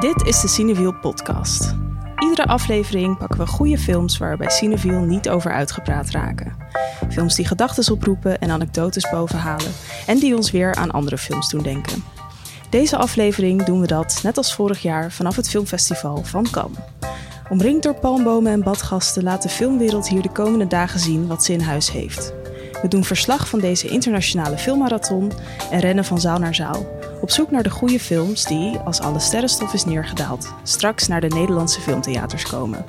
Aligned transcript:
Dit 0.00 0.26
is 0.26 0.40
de 0.40 0.48
Cineville 0.48 0.94
podcast. 0.94 1.74
Iedere 2.18 2.46
aflevering 2.46 3.18
pakken 3.18 3.38
we 3.38 3.46
goede 3.46 3.78
films 3.78 4.18
waar 4.18 4.30
we 4.30 4.36
bij 4.36 4.50
Cineville 4.50 5.06
niet 5.06 5.28
over 5.28 5.52
uitgepraat 5.52 6.10
raken. 6.10 6.56
Films 7.10 7.34
die 7.34 7.46
gedachten 7.46 7.92
oproepen 7.92 8.38
en 8.38 8.50
anekdotes 8.50 9.10
bovenhalen 9.10 9.72
en 10.06 10.18
die 10.18 10.36
ons 10.36 10.50
weer 10.50 10.74
aan 10.74 10.90
andere 10.90 11.18
films 11.18 11.48
doen 11.48 11.62
denken. 11.62 12.04
Deze 12.70 12.96
aflevering 12.96 13.64
doen 13.64 13.80
we 13.80 13.86
dat, 13.86 14.20
net 14.22 14.36
als 14.36 14.54
vorig 14.54 14.82
jaar, 14.82 15.12
vanaf 15.12 15.36
het 15.36 15.50
filmfestival 15.50 16.24
van 16.24 16.50
Cannes. 16.50 16.78
Omringd 17.48 17.82
door 17.82 17.94
palmbomen 17.94 18.52
en 18.52 18.62
badgasten 18.62 19.22
laat 19.22 19.42
de 19.42 19.48
filmwereld 19.48 20.08
hier 20.08 20.22
de 20.22 20.32
komende 20.32 20.66
dagen 20.66 21.00
zien 21.00 21.26
wat 21.26 21.44
ze 21.44 21.52
in 21.52 21.60
huis 21.60 21.90
heeft. 21.90 22.32
We 22.82 22.88
doen 22.88 23.04
verslag 23.04 23.48
van 23.48 23.60
deze 23.60 23.88
internationale 23.88 24.58
filmmarathon 24.58 25.32
en 25.70 25.80
rennen 25.80 26.04
van 26.04 26.20
zaal 26.20 26.38
naar 26.38 26.54
zaal. 26.54 26.86
Op 27.20 27.30
zoek 27.30 27.50
naar 27.50 27.62
de 27.62 27.70
goede 27.70 28.00
films 28.00 28.44
die, 28.44 28.78
als 28.78 29.00
alle 29.00 29.18
sterrenstof 29.18 29.72
is 29.72 29.84
neergedaald, 29.84 30.54
straks 30.62 31.08
naar 31.08 31.20
de 31.20 31.28
Nederlandse 31.28 31.80
filmtheaters 31.80 32.44
komen. 32.44 32.84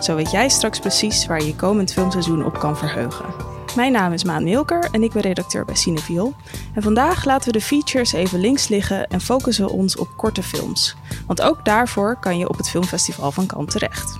Zo 0.00 0.14
weet 0.14 0.30
jij 0.30 0.48
straks 0.48 0.78
precies 0.78 1.26
waar 1.26 1.40
je 1.40 1.46
je 1.46 1.56
komend 1.56 1.92
filmseizoen 1.92 2.44
op 2.44 2.58
kan 2.58 2.76
verheugen. 2.76 3.24
Mijn 3.76 3.92
naam 3.92 4.12
is 4.12 4.24
Maan 4.24 4.44
Milker 4.44 4.88
en 4.92 5.02
ik 5.02 5.12
ben 5.12 5.22
redacteur 5.22 5.64
bij 5.64 5.74
Cineviel. 5.74 6.34
En 6.74 6.82
vandaag 6.82 7.24
laten 7.24 7.52
we 7.52 7.58
de 7.58 7.64
features 7.64 8.12
even 8.12 8.40
links 8.40 8.68
liggen 8.68 9.06
en 9.06 9.20
focussen 9.20 9.64
we 9.64 9.70
ons 9.70 9.96
op 9.96 10.08
korte 10.16 10.42
films. 10.42 10.96
Want 11.26 11.42
ook 11.42 11.64
daarvoor 11.64 12.16
kan 12.20 12.38
je 12.38 12.48
op 12.48 12.56
het 12.56 12.70
filmfestival 12.70 13.32
van 13.32 13.46
Cannes 13.46 13.72
terecht. 13.72 14.18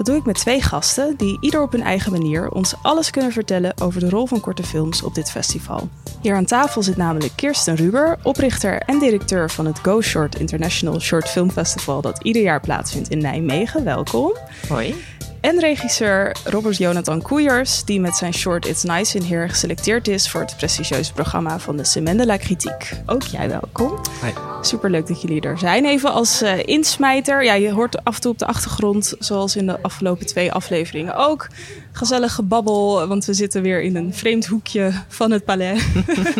Dat 0.00 0.08
doe 0.08 0.18
ik 0.18 0.26
met 0.26 0.38
twee 0.38 0.62
gasten 0.62 1.16
die 1.16 1.38
ieder 1.40 1.62
op 1.62 1.72
hun 1.72 1.82
eigen 1.82 2.12
manier 2.12 2.50
ons 2.50 2.74
alles 2.82 3.10
kunnen 3.10 3.32
vertellen 3.32 3.80
over 3.80 4.00
de 4.00 4.08
rol 4.08 4.26
van 4.26 4.40
korte 4.40 4.62
films 4.62 5.02
op 5.02 5.14
dit 5.14 5.30
festival. 5.30 5.88
Hier 6.20 6.34
aan 6.34 6.44
tafel 6.44 6.82
zit 6.82 6.96
namelijk 6.96 7.32
Kirsten 7.36 7.76
Ruber, 7.76 8.18
oprichter 8.22 8.80
en 8.80 8.98
directeur 8.98 9.50
van 9.50 9.66
het 9.66 9.78
Go 9.78 10.00
Short 10.00 10.38
International 10.38 11.00
Short 11.00 11.28
Film 11.28 11.50
Festival 11.50 12.00
dat 12.00 12.22
ieder 12.22 12.42
jaar 12.42 12.60
plaatsvindt 12.60 13.08
in 13.08 13.18
Nijmegen. 13.18 13.84
Welkom. 13.84 14.36
Hoi. 14.68 14.94
En 15.40 15.58
regisseur 15.58 16.36
Robert 16.44 16.76
Jonathan 16.76 17.22
Koeiers, 17.22 17.84
die 17.84 18.00
met 18.00 18.16
zijn 18.16 18.34
short 18.34 18.66
It's 18.66 18.82
Nice 18.82 19.18
in 19.18 19.24
Here 19.24 19.48
geselecteerd 19.48 20.08
is 20.08 20.30
voor 20.30 20.40
het 20.40 20.56
prestigieuze 20.56 21.12
programma 21.12 21.58
van 21.58 21.76
de 21.76 21.84
Semaine 21.84 22.20
de 22.20 22.26
la 22.26 22.38
Critique. 22.38 23.02
Ook 23.06 23.22
jij 23.22 23.48
welkom. 23.48 24.00
Hi. 24.22 24.30
Superleuk 24.62 25.06
dat 25.06 25.22
jullie 25.22 25.40
er 25.40 25.58
zijn. 25.58 25.84
Even 25.84 26.12
als 26.12 26.42
uh, 26.42 26.52
insmijter. 26.64 27.44
Ja, 27.44 27.54
je 27.54 27.72
hoort 27.72 28.04
af 28.04 28.14
en 28.14 28.20
toe 28.20 28.30
op 28.30 28.38
de 28.38 28.46
achtergrond, 28.46 29.14
zoals 29.18 29.56
in 29.56 29.66
de 29.66 29.82
afgelopen 29.82 30.26
twee 30.26 30.52
afleveringen 30.52 31.16
ook, 31.16 31.48
gezellig 31.92 32.34
gebabbel. 32.34 33.06
Want 33.06 33.24
we 33.24 33.34
zitten 33.34 33.62
weer 33.62 33.82
in 33.82 33.96
een 33.96 34.14
vreemd 34.14 34.46
hoekje 34.46 34.92
van 35.08 35.30
het 35.30 35.44
palais. 35.44 35.86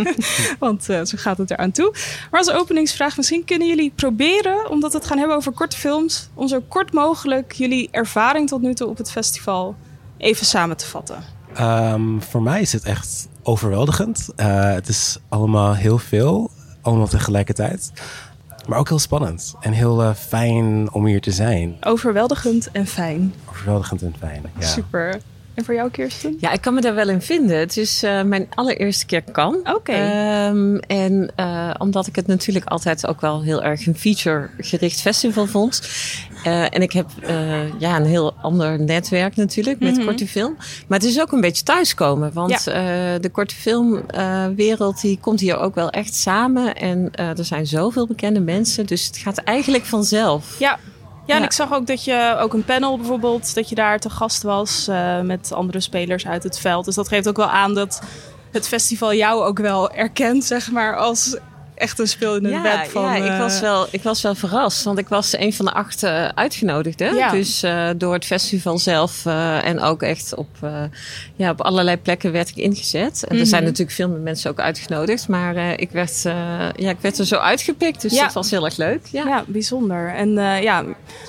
want 0.58 0.88
uh, 0.88 1.04
zo 1.04 1.16
gaat 1.16 1.38
het 1.38 1.50
eraan 1.50 1.70
toe. 1.70 1.94
Maar 2.30 2.40
als 2.40 2.50
openingsvraag, 2.50 3.16
misschien 3.16 3.44
kunnen 3.44 3.68
jullie 3.68 3.92
proberen, 3.94 4.70
omdat 4.70 4.92
we 4.92 4.98
het 4.98 5.06
gaan 5.06 5.18
hebben 5.18 5.36
over 5.36 5.52
korte 5.52 5.76
films, 5.76 6.28
om 6.34 6.48
zo 6.48 6.60
kort 6.68 6.92
mogelijk 6.92 7.52
jullie 7.52 7.88
ervaring 7.90 8.48
tot 8.48 8.60
nu 8.60 8.74
toe 8.74 8.89
op 8.90 8.96
het 8.96 9.10
festival 9.10 9.74
even 10.16 10.46
samen 10.46 10.76
te 10.76 10.86
vatten. 10.86 11.22
Um, 11.60 12.22
voor 12.22 12.42
mij 12.42 12.60
is 12.60 12.72
het 12.72 12.84
echt 12.84 13.28
overweldigend. 13.42 14.28
Uh, 14.36 14.72
het 14.72 14.88
is 14.88 15.18
allemaal 15.28 15.74
heel 15.74 15.98
veel 15.98 16.50
allemaal 16.80 17.08
tegelijkertijd. 17.08 17.92
Maar 18.68 18.78
ook 18.78 18.88
heel 18.88 18.98
spannend 18.98 19.54
en 19.60 19.72
heel 19.72 20.02
uh, 20.02 20.14
fijn 20.14 20.92
om 20.92 21.06
hier 21.06 21.20
te 21.20 21.30
zijn. 21.30 21.76
Overweldigend 21.80 22.70
en 22.70 22.86
fijn. 22.86 23.34
Overweldigend 23.48 24.02
en 24.02 24.14
fijn, 24.18 24.42
ja. 24.58 24.66
Super. 24.66 25.20
En 25.54 25.64
voor 25.64 25.74
jou, 25.74 25.90
Kirsten? 25.90 26.36
Ja, 26.40 26.52
ik 26.52 26.60
kan 26.60 26.74
me 26.74 26.80
daar 26.80 26.94
wel 26.94 27.08
in 27.08 27.22
vinden. 27.22 27.58
Het 27.58 27.76
is 27.76 28.04
uh, 28.04 28.22
mijn 28.22 28.46
allereerste 28.54 29.06
keer 29.06 29.22
kan. 29.22 29.54
Oké. 29.54 29.70
Okay. 29.70 30.48
Um, 30.48 30.78
en 30.78 31.30
uh, 31.36 31.70
omdat 31.78 32.06
ik 32.06 32.16
het 32.16 32.26
natuurlijk 32.26 32.64
altijd 32.64 33.06
ook 33.06 33.20
wel 33.20 33.42
heel 33.42 33.62
erg 33.62 33.86
een 33.86 33.96
feature-gericht 33.96 35.00
festival 35.00 35.46
vond. 35.46 35.82
Uh, 36.46 36.62
en 36.62 36.82
ik 36.82 36.92
heb 36.92 37.06
ja, 37.78 37.96
een 37.96 38.06
heel 38.06 38.34
ander 38.34 38.80
netwerk 38.80 39.36
natuurlijk 39.36 39.80
met 39.80 39.90
mm 39.90 39.96
-hmm. 39.96 40.06
korte 40.06 40.26
film. 40.26 40.56
Maar 40.86 40.98
het 40.98 41.08
is 41.08 41.20
ook 41.20 41.32
een 41.32 41.40
beetje 41.40 41.64
thuiskomen. 41.64 42.32
Want 42.32 42.64
ja. 42.64 43.18
de 43.18 43.30
korte 43.32 43.54
filmwereld 43.54 45.00
die 45.00 45.18
komt 45.20 45.40
hier 45.40 45.58
ook 45.58 45.74
wel 45.74 45.90
echt 45.90 46.14
samen. 46.14 46.74
En 46.74 47.10
er 47.14 47.44
zijn 47.44 47.66
zoveel 47.66 48.06
bekende 48.06 48.40
mensen. 48.40 48.86
Dus 48.86 49.06
het 49.06 49.16
gaat 49.16 49.38
eigenlijk 49.38 49.84
vanzelf. 49.84 50.58
Ja, 50.58 50.78
ja, 51.30 51.36
en 51.36 51.42
ik 51.42 51.52
zag 51.52 51.72
ook 51.72 51.86
dat 51.86 52.04
je 52.04 52.36
ook 52.40 52.52
een 52.52 52.64
panel 52.64 52.96
bijvoorbeeld, 52.96 53.54
dat 53.54 53.68
je 53.68 53.74
daar 53.74 53.98
te 53.98 54.10
gast 54.10 54.42
was 54.42 54.88
uh, 54.88 55.20
met 55.20 55.52
andere 55.52 55.80
spelers 55.80 56.26
uit 56.26 56.42
het 56.42 56.58
veld. 56.58 56.84
Dus 56.84 56.94
dat 56.94 57.08
geeft 57.08 57.28
ook 57.28 57.36
wel 57.36 57.50
aan 57.50 57.74
dat 57.74 58.02
het 58.50 58.68
festival 58.68 59.14
jou 59.14 59.44
ook 59.44 59.58
wel 59.58 59.90
erkent, 59.92 60.44
zeg 60.44 60.70
maar, 60.70 60.96
als 60.96 61.36
echt 61.80 61.98
een 61.98 62.06
speel 62.06 62.36
in 62.36 62.44
het 62.44 62.52
ja, 62.52 62.62
bed 62.62 62.90
van... 62.90 63.02
Ja, 63.02 63.14
ik 63.14 63.38
was, 63.38 63.60
wel, 63.60 63.86
ik 63.90 64.02
was 64.02 64.22
wel 64.22 64.34
verrast, 64.34 64.82
want 64.84 64.98
ik 64.98 65.08
was 65.08 65.38
een 65.38 65.52
van 65.52 65.64
de 65.64 65.72
acht 65.72 66.02
uh, 66.02 66.28
uitgenodigden. 66.28 67.14
Ja. 67.14 67.30
Dus 67.30 67.64
uh, 67.64 67.88
door 67.96 68.12
het 68.12 68.24
festival 68.24 68.78
zelf 68.78 69.24
uh, 69.24 69.66
en 69.66 69.80
ook 69.80 70.02
echt 70.02 70.34
op, 70.34 70.48
ja, 71.36 71.50
op 71.50 71.60
allerlei 71.60 71.96
plekken 71.96 72.32
werd 72.32 72.48
ik 72.48 72.56
ingezet. 72.56 73.22
En 73.22 73.28
mm 73.28 73.28
-hmm. 73.28 73.38
er 73.38 73.46
zijn 73.46 73.62
natuurlijk 73.64 73.90
veel 73.90 74.08
meer 74.08 74.20
mensen 74.20 74.50
ook 74.50 74.60
uitgenodigd, 74.60 75.28
maar 75.28 75.80
ik, 75.80 75.90
werd, 75.90 76.22
ja, 76.76 76.90
ik 76.90 77.00
werd 77.00 77.18
er 77.18 77.26
zo 77.26 77.36
uitgepikt, 77.36 78.00
dus 78.00 78.14
Ja. 78.14 78.22
dat 78.22 78.32
was 78.32 78.50
heel 78.50 78.64
erg 78.64 78.76
leuk. 78.76 79.06
Ja, 79.10 79.24
Ja, 79.30 79.44
bijzonder. 79.46 80.14
En 80.14 80.38
eh, 80.38 80.62
ja, 80.62 80.84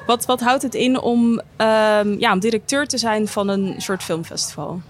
wat, 0.06 0.26
wat 0.26 0.40
houdt 0.42 0.62
het 0.62 0.76
in 0.76 1.00
om, 1.00 1.42
ehm, 1.58 2.20
ja, 2.20 2.34
om 2.34 2.40
directeur 2.40 2.88
te 2.88 2.98
zijn 2.98 3.28
van 3.28 3.48
een 3.48 3.76
soort 3.78 4.04
filmfestival? 4.04 4.82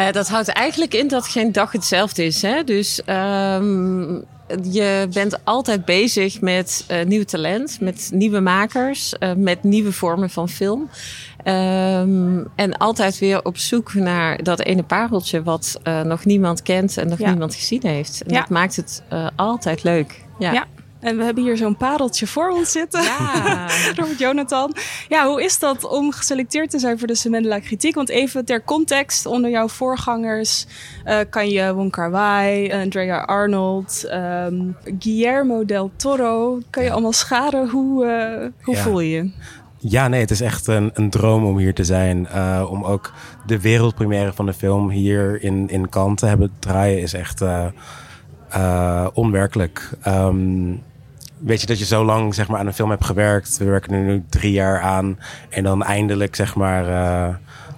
Uh, 0.00 0.12
dat 0.12 0.28
houdt 0.28 0.48
eigenlijk 0.48 0.94
in 0.94 1.08
dat 1.08 1.26
geen 1.28 1.52
dag 1.52 1.72
hetzelfde 1.72 2.24
is. 2.24 2.42
Hè? 2.42 2.64
Dus 2.64 3.00
um, 3.06 4.24
je 4.62 5.08
bent 5.12 5.44
altijd 5.44 5.84
bezig 5.84 6.40
met 6.40 6.84
uh, 6.90 7.04
nieuw 7.04 7.24
talent, 7.24 7.80
met 7.80 8.10
nieuwe 8.12 8.40
makers, 8.40 9.14
uh, 9.20 9.32
met 9.36 9.62
nieuwe 9.62 9.92
vormen 9.92 10.30
van 10.30 10.48
film. 10.48 10.80
Um, 11.44 12.46
en 12.56 12.76
altijd 12.78 13.18
weer 13.18 13.44
op 13.44 13.56
zoek 13.58 13.94
naar 13.94 14.42
dat 14.42 14.60
ene 14.60 14.82
pareltje 14.82 15.42
wat 15.42 15.80
nog 16.04 16.24
niemand 16.24 16.62
kent 16.62 16.96
en 16.96 17.08
nog 17.08 17.18
Ja. 17.18 17.28
niemand 17.30 17.54
gezien 17.54 17.82
heeft. 17.82 18.22
En 18.22 18.34
Ja. 18.34 18.40
dat 18.40 18.48
maakt 18.48 18.76
het 18.76 19.02
altijd 19.36 19.82
leuk. 19.82 20.24
Ja. 20.38 20.52
Ja. 20.52 20.66
En 21.00 21.16
we 21.16 21.24
hebben 21.24 21.44
hier 21.44 21.56
zo'n 21.56 21.76
pareltje 21.76 22.26
voor 22.26 22.50
ons 22.50 22.72
zitten. 22.72 23.02
Ja. 23.02 23.66
Robert 23.96 24.18
Jonathan. 24.18 24.74
Ja, 25.08 25.26
hoe 25.26 25.44
is 25.44 25.58
dat 25.58 25.84
om 25.88 26.12
geselecteerd 26.12 26.70
te 26.70 26.78
zijn 26.78 26.98
voor 26.98 27.06
de 27.06 27.14
Semendela 27.14 27.58
Kritiek? 27.58 27.94
Want 27.94 28.08
even 28.08 28.44
ter 28.44 28.64
context, 28.64 29.26
onder 29.26 29.50
jouw 29.50 29.68
voorgangers 29.68 30.66
uh, 31.06 31.18
kan 31.30 31.48
je 31.48 31.74
Wong 31.74 31.90
Kar 31.90 32.10
Wai, 32.10 32.72
Andrea 32.72 33.18
Arnold, 33.18 34.04
um, 34.12 34.76
Guillermo 34.98 35.64
del 35.64 35.90
Toro, 35.96 36.60
kan 36.70 36.84
je 36.84 36.90
allemaal 36.90 37.12
scharen. 37.12 37.68
Hoe, 37.68 38.04
uh, 38.04 38.48
hoe 38.62 38.74
Ja. 38.74 38.82
voel 38.82 39.00
je 39.00 39.10
je? 39.10 39.30
Ja, 39.82 40.08
nee, 40.08 40.20
het 40.20 40.30
is 40.30 40.40
echt 40.40 40.66
een, 40.66 40.90
een 40.94 41.10
droom 41.10 41.44
om 41.44 41.58
hier 41.58 41.74
te 41.74 41.84
zijn. 41.84 42.28
Uh, 42.34 42.66
om 42.70 42.84
ook 42.84 43.12
de 43.46 43.60
wereldpremière 43.60 44.32
van 44.32 44.46
de 44.46 44.52
film 44.52 44.90
hier 44.90 45.42
in, 45.42 45.68
in 45.68 45.88
Cannes 45.88 46.18
te 46.20 46.26
hebben 46.26 46.52
draaien 46.58 47.00
is 47.00 47.12
echt 47.12 47.40
uh, 47.42 47.64
uh, 48.56 49.06
onwerkelijk. 49.12 49.90
Um, 50.06 50.82
weet 51.40 51.60
je 51.60 51.66
dat 51.66 51.78
je 51.78 51.84
zo 51.84 52.04
lang 52.04 52.34
zeg 52.34 52.48
maar, 52.48 52.58
aan 52.60 52.66
een 52.66 52.72
film 52.74 52.90
hebt 52.90 53.04
gewerkt. 53.04 53.58
We 53.58 53.64
werken 53.64 53.92
er 53.92 54.00
nu 54.02 54.22
drie 54.28 54.52
jaar 54.52 54.80
aan. 54.80 55.18
En 55.48 55.62
dan 55.62 55.82
eindelijk 55.82 56.34
zeg 56.36 56.54
maar, 56.54 56.88
uh, 56.88 57.34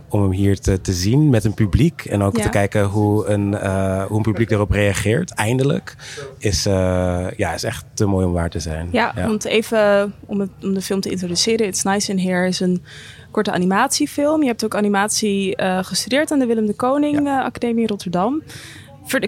om 0.08 0.22
hem 0.22 0.30
hier 0.30 0.58
te, 0.60 0.80
te 0.80 0.92
zien 0.92 1.30
met 1.30 1.44
een 1.44 1.54
publiek. 1.54 2.04
En 2.04 2.22
ook 2.22 2.36
Ja. 2.36 2.42
te 2.42 2.48
kijken 2.48 2.84
hoe 2.84 3.26
een, 3.26 3.52
uh, 3.52 4.04
hoe 4.04 4.16
een 4.16 4.22
publiek 4.22 4.50
erop 4.50 4.70
reageert. 4.70 5.30
Eindelijk. 5.34 5.96
Is, 6.38 6.66
uh, 6.66 7.26
ja, 7.36 7.52
is 7.54 7.62
echt 7.64 7.84
te 7.94 8.06
mooi 8.06 8.26
om 8.26 8.32
waar 8.32 8.50
te 8.50 8.60
zijn. 8.60 8.88
Ja, 8.90 9.12
want 9.16 9.44
even 9.44 10.14
om, 10.26 10.40
het, 10.40 10.50
om 10.62 10.74
de 10.74 10.82
film 10.82 11.00
te 11.00 11.10
introduceren. 11.10 11.66
It's 11.66 11.82
Nice 11.82 12.10
in 12.12 12.18
Here 12.18 12.46
is 12.46 12.60
een 12.60 12.82
korte 13.30 13.52
animatiefilm. 13.52 14.40
Je 14.42 14.46
hebt 14.48 14.64
ook 14.64 14.74
animatie 14.74 15.60
uh, 15.62 15.78
gestudeerd 15.84 16.30
aan 16.30 16.38
de 16.38 16.46
Willem 16.46 16.66
de 16.66 16.74
Koning 16.74 17.24
Ja. 17.24 17.42
Academie 17.42 17.86
Rotterdam. 17.86 18.42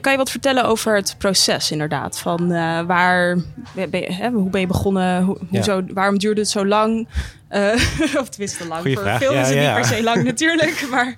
Kan 0.00 0.12
je 0.12 0.18
wat 0.18 0.30
vertellen 0.30 0.64
over 0.64 0.94
het 0.96 1.14
proces 1.18 1.70
inderdaad? 1.70 2.18
Van 2.18 2.52
uh, 2.52 2.80
waar, 2.80 3.36
ben 3.74 4.00
je, 4.00 4.12
hè, 4.12 4.30
hoe 4.30 4.50
ben 4.50 4.60
je 4.60 4.66
begonnen? 4.66 5.22
Hoe, 5.24 5.38
Ja. 5.40 5.46
hoezo, 5.56 5.82
waarom 5.94 6.18
duurde 6.18 6.40
het 6.40 6.50
zo 6.50 6.66
lang? 6.66 7.08
Uh, 7.50 7.72
of 8.20 8.28
tenminste 8.28 8.66
lang. 8.66 8.80
Goeie 8.80 8.96
Voor 8.96 9.04
vraag. 9.04 9.20
Ja, 9.20 9.40
is 9.40 9.48
het 9.48 9.56
ja. 9.56 9.76
niet 9.76 9.86
per 9.88 9.96
se 9.96 10.02
lang 10.02 10.24
natuurlijk. 10.32 10.86
Maar 10.90 11.14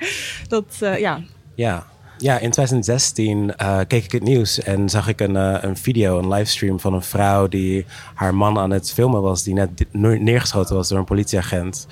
dat, 0.48 0.78
uh, 0.82 0.98
ja. 0.98 1.20
Ja. 1.54 1.86
Ja, 2.18 2.34
in 2.38 2.50
2016 2.50 3.52
uh, 3.62 3.78
keek 3.86 4.04
ik 4.04 4.12
het 4.12 4.22
nieuws 4.22 4.62
en 4.62 4.88
zag 4.88 5.08
ik 5.08 5.20
een, 5.20 5.34
een 5.34 5.76
video, 5.76 6.18
een 6.18 6.28
livestream 6.28 6.80
van 6.80 6.94
een 6.94 7.02
vrouw 7.02 7.48
die 7.48 7.86
haar 8.14 8.34
man 8.34 8.58
aan 8.58 8.70
het 8.70 8.92
filmen 8.92 9.22
was, 9.22 9.42
die 9.42 9.54
net 9.54 9.70
neergeschoten 9.92 10.74
was 10.76 10.88
door 10.88 10.98
een 10.98 11.04
politieagent. 11.04 11.86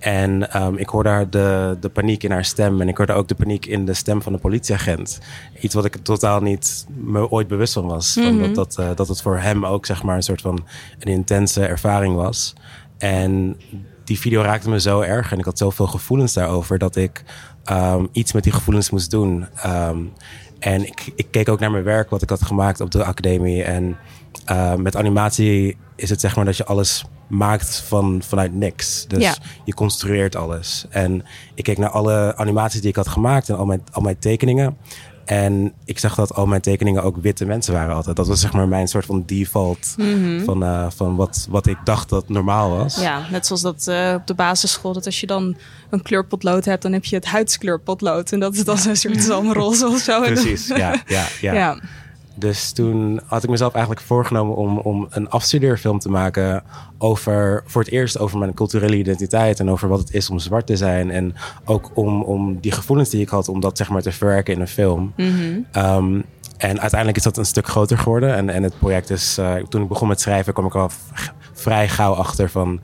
En 0.00 0.62
um, 0.62 0.76
ik 0.76 0.88
hoorde 0.88 1.08
haar 1.08 1.30
de, 1.30 1.76
de 1.80 1.88
paniek 1.88 2.22
in 2.22 2.30
haar 2.30 2.44
stem 2.44 2.80
en 2.80 2.88
ik 2.88 2.96
hoorde 2.96 3.12
ook 3.12 3.28
de 3.28 3.34
paniek 3.34 3.66
in 3.66 3.84
de 3.84 3.94
stem 3.94 4.22
van 4.22 4.32
de 4.32 4.38
politieagent. 4.38 5.18
Iets 5.60 5.74
wat 5.74 5.84
ik 5.84 5.96
totaal 6.02 6.40
niet 6.40 6.86
me 6.88 7.30
ooit 7.30 7.48
bewust 7.48 7.72
van 7.72 7.86
was. 7.86 8.16
Mhm. 8.16 8.26
Van 8.26 8.38
dat, 8.38 8.54
dat, 8.54 8.76
uh, 8.80 8.90
dat 8.94 9.08
het 9.08 9.22
voor 9.22 9.38
hem 9.38 9.66
ook 9.66 9.86
zeg 9.86 10.02
maar 10.02 10.16
een 10.16 10.22
soort 10.22 10.40
van 10.40 10.66
een 10.98 11.12
intense 11.12 11.66
ervaring 11.66 12.14
was. 12.14 12.54
En 12.98 13.56
die 14.04 14.18
video 14.18 14.42
raakte 14.42 14.70
me 14.70 14.80
zo 14.80 15.00
erg 15.00 15.32
en 15.32 15.38
ik 15.38 15.44
had 15.44 15.58
zoveel 15.58 15.86
gevoelens 15.86 16.32
daarover 16.32 16.78
dat 16.78 16.96
ik 16.96 17.24
um, 17.72 18.08
iets 18.12 18.32
met 18.32 18.42
die 18.42 18.52
gevoelens 18.52 18.90
moest 18.90 19.10
doen. 19.10 19.46
Um, 19.66 20.12
En 20.58 20.86
ik, 20.86 21.12
ik 21.14 21.26
keek 21.30 21.48
ook 21.48 21.60
naar 21.60 21.70
mijn 21.70 21.84
werk, 21.84 22.10
wat 22.10 22.22
ik 22.22 22.30
had 22.30 22.42
gemaakt 22.42 22.80
op 22.80 22.90
de 22.90 23.04
academie. 23.04 23.62
En 23.62 23.96
uh, 24.50 24.74
met 24.74 24.96
animatie 24.96 25.76
is 26.00 26.10
het 26.10 26.20
zeg 26.20 26.36
maar 26.36 26.44
dat 26.44 26.56
je 26.56 26.64
alles 26.64 27.04
maakt 27.28 27.82
van, 27.86 28.22
vanuit 28.26 28.54
niks. 28.54 29.04
Dus 29.08 29.22
Ja. 29.22 29.34
je 29.64 29.74
construeert 29.74 30.36
alles. 30.36 30.84
En 30.90 31.24
ik 31.54 31.64
keek 31.64 31.78
naar 31.78 31.90
alle 31.90 32.36
animaties 32.36 32.80
die 32.80 32.90
ik 32.90 32.96
had 32.96 33.08
gemaakt 33.08 33.48
en 33.48 33.56
al 33.56 33.64
mijn, 33.66 33.82
al 33.92 34.02
mijn 34.02 34.18
tekeningen. 34.18 34.76
En 35.24 35.72
ik 35.84 35.98
zag 35.98 36.14
dat 36.14 36.34
al 36.34 36.46
mijn 36.46 36.60
tekeningen 36.60 37.02
ook 37.02 37.16
witte 37.20 37.44
mensen 37.44 37.72
waren 37.74 37.94
altijd. 37.94 38.16
Dat 38.16 38.26
was 38.28 38.40
zeg 38.40 38.52
maar 38.52 38.68
mijn 38.68 38.88
soort 38.88 39.04
van 39.06 39.22
default 39.26 39.94
van, 40.44 40.62
uh, 40.62 40.86
van 40.96 41.16
wat, 41.16 41.46
wat 41.50 41.66
ik 41.66 41.76
dacht 41.84 42.08
dat 42.08 42.28
normaal 42.28 42.70
was. 42.70 43.00
Ja, 43.00 43.22
net 43.30 43.46
zoals 43.46 43.62
dat 43.62 43.86
uh, 43.88 44.14
op 44.16 44.26
de 44.26 44.34
basisschool. 44.34 44.92
Dat 44.92 45.06
als 45.06 45.20
je 45.20 45.26
dan 45.26 45.56
een 45.90 46.02
kleurpotlood 46.02 46.64
hebt, 46.64 46.82
dan 46.82 46.92
heb 46.92 47.04
je 47.04 47.16
het 47.16 47.24
huidskleurpotlood. 47.26 48.32
En 48.32 48.40
dat 48.40 48.54
is 48.54 48.64
dan 48.64 48.78
zo'n 48.78 48.96
soort 48.96 49.22
zalmroze 49.22 49.86
of 49.86 49.98
zo. 49.98 50.20
Precies, 50.32 50.66
ja, 50.66 51.02
ja, 51.06 51.26
ja. 51.40 51.52
ja. 51.52 51.78
Dus 52.34 52.72
toen 52.72 53.20
had 53.26 53.42
ik 53.42 53.50
mezelf 53.50 53.72
eigenlijk 53.72 54.06
voorgenomen 54.06 54.56
om, 54.56 54.78
om 54.78 55.06
een 55.10 55.28
afstudeerfilm 55.28 55.98
te 55.98 56.08
maken 56.08 56.62
over, 56.98 57.62
voor 57.66 57.82
het 57.82 57.90
eerst 57.90 58.18
over 58.18 58.38
mijn 58.38 58.54
culturele 58.54 58.96
identiteit 58.96 59.60
en 59.60 59.70
over 59.70 59.88
wat 59.88 59.98
het 59.98 60.14
is 60.14 60.30
om 60.30 60.38
zwart 60.38 60.66
te 60.66 60.76
zijn. 60.76 61.10
En 61.10 61.34
ook 61.64 61.90
om, 61.94 62.22
om 62.22 62.60
die 62.60 62.72
gevoelens 62.72 63.10
die 63.10 63.20
ik 63.20 63.28
had, 63.28 63.48
om 63.48 63.60
dat 63.60 63.76
zeg 63.76 63.88
maar 63.88 64.02
te 64.02 64.12
verwerken 64.12 64.54
in 64.54 64.60
een 64.60 64.68
film. 64.68 65.12
Mm 65.16 65.36
-hmm. 65.36 65.66
um, 65.84 66.24
en 66.56 66.80
uiteindelijk 66.80 67.16
is 67.16 67.24
dat 67.24 67.36
een 67.36 67.44
stuk 67.44 67.66
groter 67.66 67.98
geworden. 67.98 68.34
En, 68.34 68.50
en 68.50 68.62
het 68.62 68.78
project 68.78 69.10
is, 69.10 69.38
uh, 69.38 69.54
toen 69.54 69.82
ik 69.82 69.88
begon 69.88 70.08
met 70.08 70.20
schrijven, 70.20 70.52
kwam 70.52 70.66
ik 70.66 70.74
al 70.74 70.90
vrij 71.60 71.88
gauw 71.88 72.12
achter 72.12 72.50
van. 72.50 72.80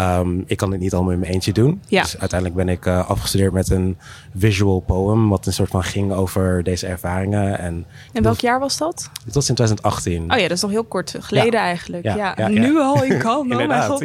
Um, 0.00 0.44
ik 0.46 0.56
kan 0.56 0.70
dit 0.70 0.80
niet 0.80 0.94
allemaal 0.94 1.12
in 1.12 1.18
mijn 1.18 1.32
eentje 1.32 1.52
doen. 1.52 1.80
Ja. 1.86 2.02
Dus 2.02 2.18
uiteindelijk 2.18 2.64
ben 2.64 2.74
ik 2.74 2.86
uh, 2.86 3.08
afgestudeerd 3.10 3.52
met 3.52 3.70
een 3.70 3.96
visual 4.36 4.80
poem, 4.80 5.28
wat 5.28 5.46
een 5.46 5.52
soort 5.52 5.70
van 5.70 5.82
ging 5.82 6.12
over 6.12 6.62
deze 6.62 6.86
ervaringen. 6.86 7.58
En, 7.58 7.86
en 8.12 8.22
welk 8.22 8.40
jaar 8.40 8.60
was 8.60 8.76
dat? 8.76 9.10
Dit 9.24 9.34
was 9.34 9.48
in 9.48 9.54
2018. 9.54 10.32
Oh 10.32 10.36
ja, 10.38 10.42
dat 10.42 10.56
is 10.56 10.62
nog 10.62 10.70
heel 10.70 10.84
kort 10.84 11.14
geleden 11.20 11.52
Ja. 11.52 11.58
eigenlijk. 11.58 12.04
Ja, 12.04 12.48
nu 12.48 12.78
al 12.78 13.04
in 13.04 13.18
kan. 13.18 13.52
Oh 13.52 13.66
mijn 13.66 13.82
god. 13.82 14.02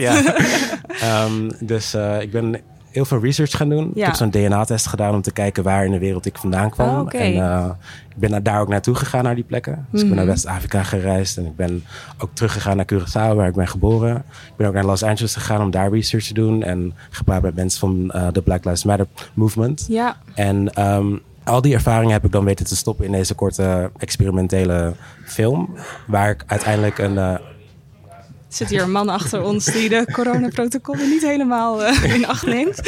um, 1.04 1.52
dus 1.68 1.96
uh, 1.96 2.22
ik 2.22 2.32
ben 2.32 2.62
heel 2.92 3.06
veel 3.06 3.20
research 3.20 3.58
gaan 3.58 3.70
doen. 3.70 3.92
Ja. 3.94 4.00
Ik 4.00 4.06
heb 4.06 4.16
zo'n 4.16 4.30
DNA-test 4.30 4.88
gedaan 4.88 5.14
om 5.14 5.22
te 5.22 5.32
kijken 5.32 5.64
waar 5.64 5.86
in 5.86 5.92
de 5.92 6.00
wereld 6.00 6.26
ik 6.26 6.38
vandaan 6.38 6.70
kwam. 6.70 7.00
Oh. 7.02 7.14
En 7.22 7.34
uh, 7.34 7.66
ik 8.10 8.30
ben 8.30 8.44
daar 8.44 8.62
ook 8.62 8.68
naartoe 8.68 8.96
gegaan, 8.96 9.24
naar 9.24 9.36
die 9.36 9.44
plekken. 9.44 9.86
Dus 9.92 10.02
ik 10.02 10.08
ben 10.08 10.08
Mhm. 10.08 10.26
naar 10.26 10.26
West-Afrika 10.26 10.84
gereisd 10.84 11.38
en 11.38 11.46
ik 11.46 11.56
ben 11.56 11.84
ook 12.18 12.30
teruggegaan 12.34 12.76
naar 12.76 12.86
Curaçao, 12.94 13.36
waar 13.36 13.48
ik 13.48 13.54
ben 13.56 13.68
geboren. 13.68 14.16
Ik 14.16 14.54
ben 14.56 14.68
ook 14.68 14.74
naar 14.74 14.86
Los 14.86 15.04
Angeles 15.04 15.34
gegaan 15.36 15.62
om 15.62 15.72
daar 15.72 15.92
research 15.92 16.26
te 16.26 16.34
doen 16.34 16.64
en 16.64 16.94
gepraat 17.10 17.42
met 17.42 17.56
mensen 17.56 17.80
van 17.80 18.12
uh, 18.16 18.28
de 18.32 18.42
Black 18.42 18.64
Lives 18.66 18.84
Matter 18.84 19.08
movement. 19.34 19.86
Ja. 19.90 20.18
En 20.36 20.86
um, 20.96 21.22
al 21.44 21.62
die 21.62 21.74
ervaringen 21.74 22.14
heb 22.14 22.26
ik 22.26 22.32
dan 22.32 22.46
weten 22.46 22.66
te 22.66 22.76
stoppen 22.76 23.06
in 23.06 23.12
deze 23.12 23.34
korte 23.36 23.92
experimentele 23.98 24.94
film. 25.26 25.76
Waar 26.08 26.30
ik 26.30 26.44
uiteindelijk 26.46 26.98
een. 26.98 27.14
Uh, 27.14 27.32
Er 27.32 27.42
zit 28.50 28.70
hier 28.70 28.82
een 28.82 28.92
man 28.92 29.10
achter 29.10 29.44
ons 29.44 29.66
die 29.66 29.90
de 29.90 30.08
coronaprotocollen 30.12 31.10
niet 31.10 31.22
helemaal 31.22 31.82
uh, 31.82 32.14
in 32.16 32.28
acht 32.28 32.46
neemt. 32.46 32.82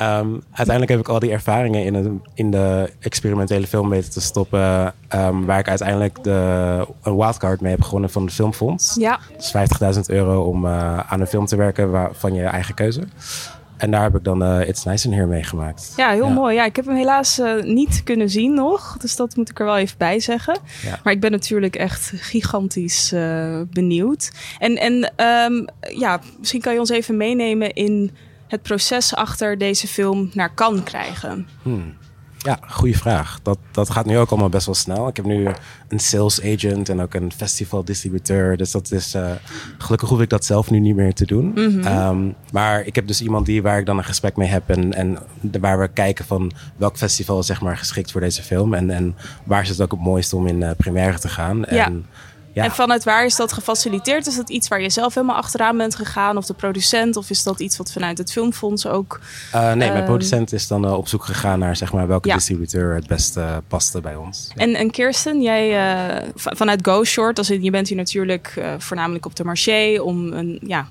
um, 0.00 0.42
uiteindelijk 0.60 0.88
heb 0.88 1.00
ik 1.00 1.08
al 1.08 1.18
die 1.18 1.30
ervaringen 1.30 1.84
in, 1.84 1.94
een, 1.94 2.22
in 2.34 2.50
de 2.50 2.90
experimentele 3.00 3.66
film 3.66 3.88
weten 3.88 4.10
te 4.10 4.20
stoppen. 4.20 4.94
Um, 5.14 5.44
waar 5.44 5.58
ik 5.58 5.68
uiteindelijk 5.68 6.24
de, 6.24 6.86
een 7.02 7.16
wildcard 7.16 7.60
mee 7.60 7.72
heb 7.72 7.82
gewonnen 7.82 8.10
van 8.10 8.24
het 8.24 8.32
Filmfonds. 8.32 8.94
Ja. 8.94 9.18
Dus 9.36 9.54
50.000 9.94 10.00
euro 10.06 10.42
om 10.42 10.64
uh, 10.64 10.98
aan 10.98 11.20
een 11.20 11.26
film 11.26 11.46
te 11.46 11.56
werken 11.56 11.90
waar, 11.90 12.10
van 12.12 12.34
je 12.34 12.42
eigen 12.42 12.74
keuze. 12.74 13.02
En 13.78 13.90
daar 13.90 14.02
heb 14.02 14.16
ik 14.16 14.24
dan 14.24 14.42
uh, 14.42 14.68
It's 14.68 14.84
Nice 14.84 15.06
in 15.06 15.12
Here 15.12 15.26
meegemaakt. 15.26 15.92
Ja, 15.96 16.10
heel 16.10 16.26
ja. 16.26 16.32
mooi. 16.32 16.54
Ja, 16.54 16.64
ik 16.64 16.76
heb 16.76 16.86
hem 16.86 16.96
helaas 16.96 17.38
uh, 17.38 17.62
niet 17.62 18.02
kunnen 18.02 18.30
zien 18.30 18.54
nog. 18.54 18.96
Dus 18.96 19.16
dat 19.16 19.36
moet 19.36 19.50
ik 19.50 19.58
er 19.58 19.64
wel 19.64 19.76
even 19.76 19.98
bij 19.98 20.20
zeggen. 20.20 20.58
Ja. 20.82 21.00
Maar 21.04 21.12
ik 21.12 21.20
ben 21.20 21.30
natuurlijk 21.30 21.76
echt 21.76 22.12
gigantisch 22.14 23.12
uh, 23.12 23.60
benieuwd. 23.70 24.32
En, 24.58 24.76
en 24.76 25.12
um, 25.26 25.64
ja, 25.98 26.20
misschien 26.38 26.60
kan 26.60 26.72
je 26.72 26.78
ons 26.78 26.90
even 26.90 27.16
meenemen 27.16 27.72
in 27.72 28.10
het 28.48 28.62
proces 28.62 29.14
achter 29.14 29.58
deze 29.58 29.88
film 29.88 30.30
naar 30.32 30.54
Cannes 30.54 30.82
krijgen. 30.82 31.48
Hmm. 31.62 31.96
Ja, 32.48 32.58
goede 32.68 32.98
vraag. 32.98 33.40
Dat, 33.42 33.58
dat 33.70 33.90
gaat 33.90 34.06
nu 34.06 34.18
ook 34.18 34.30
allemaal 34.30 34.48
best 34.48 34.66
wel 34.66 34.74
snel. 34.74 35.08
Ik 35.08 35.16
heb 35.16 35.24
nu 35.24 35.48
een 35.88 35.98
sales 35.98 36.42
agent 36.42 36.88
en 36.88 37.00
ook 37.00 37.14
een 37.14 37.32
festival 37.36 37.84
distributeur. 37.84 38.56
Dus 38.56 38.70
dat 38.70 38.90
is 38.90 39.14
uh, 39.14 39.30
gelukkig 39.78 40.08
hoef 40.08 40.20
ik 40.20 40.28
dat 40.28 40.44
zelf 40.44 40.70
nu 40.70 40.78
niet 40.78 40.96
meer 40.96 41.14
te 41.14 41.26
doen. 41.26 41.46
Mhm. 41.48 41.60
Mm 41.60 41.82
-hmm. 41.82 42.08
um, 42.08 42.34
maar 42.52 42.86
ik 42.86 42.94
heb 42.94 43.06
dus 43.06 43.22
iemand 43.22 43.46
die 43.46 43.62
waar 43.62 43.78
ik 43.78 43.86
dan 43.86 43.98
een 43.98 44.04
gesprek 44.04 44.36
mee 44.36 44.48
heb 44.48 44.70
en, 44.70 44.94
en 44.94 45.18
waar 45.60 45.78
we 45.78 45.88
kijken 45.88 46.24
van 46.24 46.52
welk 46.76 46.96
festival 46.96 47.38
is 47.38 47.46
zeg 47.46 47.60
maar 47.60 47.76
geschikt 47.76 48.10
voor 48.10 48.20
deze 48.20 48.42
film 48.42 48.74
en, 48.74 48.90
en 48.90 49.16
waar 49.44 49.62
is 49.62 49.68
het 49.68 49.80
ook 49.80 49.90
het 49.90 50.00
mooiste 50.00 50.36
om 50.36 50.46
in 50.46 50.60
uh, 50.60 50.70
première 50.76 51.18
te 51.18 51.28
gaan. 51.28 51.64
En, 51.64 51.76
ja. 51.76 51.90
En 52.54 52.70
vanuit 52.70 53.04
waar 53.04 53.24
is 53.24 53.36
dat 53.36 53.52
gefaciliteerd? 53.52 54.26
Is 54.26 54.36
dat 54.36 54.50
iets 54.50 54.68
waar 54.68 54.80
je 54.80 54.90
zelf 54.90 55.14
helemaal 55.14 55.36
achteraan 55.36 55.76
bent 55.76 55.94
gegaan? 55.94 56.36
Of 56.36 56.46
de 56.46 56.54
producent? 56.54 57.16
Of 57.16 57.30
is 57.30 57.42
dat 57.42 57.60
iets 57.60 57.76
wat 57.76 57.92
vanuit 57.92 58.18
het 58.18 58.32
filmfonds 58.32 58.86
ook... 58.86 59.20
Uh, 59.54 59.66
nee, 59.66 59.76
mijn 59.76 59.92
Ehm, 59.92 60.04
producent 60.04 60.52
is 60.52 60.66
dan 60.66 60.84
uh, 60.84 60.92
op 60.92 61.08
zoek 61.08 61.24
gegaan 61.24 61.58
naar 61.58 61.76
zeg 61.76 61.92
maar, 61.92 62.06
welke 62.06 62.28
Ja. 62.28 62.34
distributeur 62.34 62.94
het 62.94 63.06
beste 63.06 63.40
uh, 63.40 63.56
paste 63.68 64.00
bij 64.00 64.16
ons. 64.16 64.50
Ja. 64.54 64.62
En, 64.62 64.74
en 64.74 64.90
Kirsten, 64.90 65.42
jij 65.42 65.76
vanuit 66.34 66.80
Go 66.82 67.04
Short, 67.04 67.38
als 67.38 67.50
in, 67.50 67.62
je 67.62 67.70
bent 67.70 67.88
hier 67.88 67.96
natuurlijk 67.96 68.60
voornamelijk 68.78 69.26
op 69.26 69.36
de 69.36 69.44
marché 69.44 70.00
om 70.00 70.32
een, 70.32 70.58
ja, 70.62 70.86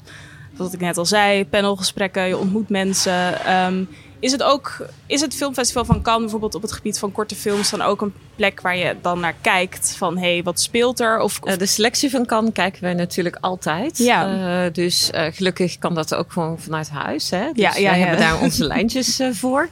wat 0.57 0.73
ik 0.73 0.79
net 0.79 0.97
al 0.97 1.05
zei, 1.05 1.45
panelgesprekken, 1.45 2.27
je 2.27 2.37
ontmoet 2.37 2.69
mensen. 2.69 3.53
Um, 3.65 3.89
is 4.19 4.31
het 4.31 4.43
ook, 4.43 4.85
is 5.05 5.21
het 5.21 5.35
filmfestival 5.35 5.85
van 5.85 6.01
Cannes 6.01 6.21
bijvoorbeeld 6.21 6.55
op 6.55 6.61
het 6.61 6.71
gebied 6.71 6.99
van 6.99 7.11
korte 7.11 7.35
films 7.35 7.69
dan 7.69 7.81
ook 7.81 8.01
een 8.01 8.13
plek 8.37 8.61
waar 8.61 8.77
je 8.77 8.95
dan 9.01 9.19
naar 9.19 9.35
kijkt 9.41 9.95
van 9.97 10.17
hé, 10.17 10.33
hey, 10.33 10.43
wat 10.43 10.59
speelt 10.59 10.99
er? 10.99 11.19
Of, 11.19 11.39
of... 11.41 11.49
Uh, 11.49 11.57
de 11.57 11.65
selectie 11.65 12.09
van 12.09 12.25
Cannes 12.25 12.53
kijken 12.53 12.81
wij 12.81 12.93
natuurlijk 12.93 13.37
altijd. 13.41 13.97
Ja. 13.97 14.65
Uh, 14.65 14.73
dus 14.73 15.11
uh, 15.15 15.25
gelukkig 15.31 15.77
kan 15.77 15.95
dat 15.95 16.15
ook 16.15 16.31
gewoon 16.31 16.59
vanuit 16.59 16.89
huis. 16.89 17.29
Hè? 17.29 17.51
Dus 17.53 17.63
Ja, 17.63 17.75
ja, 17.75 17.89
wij 17.89 17.99
ja. 17.99 18.05
hebben 18.05 18.25
daar 18.25 18.41
onze 18.41 18.65
lijntjes 18.73 19.19
uh, 19.19 19.27
voor. 19.31 19.69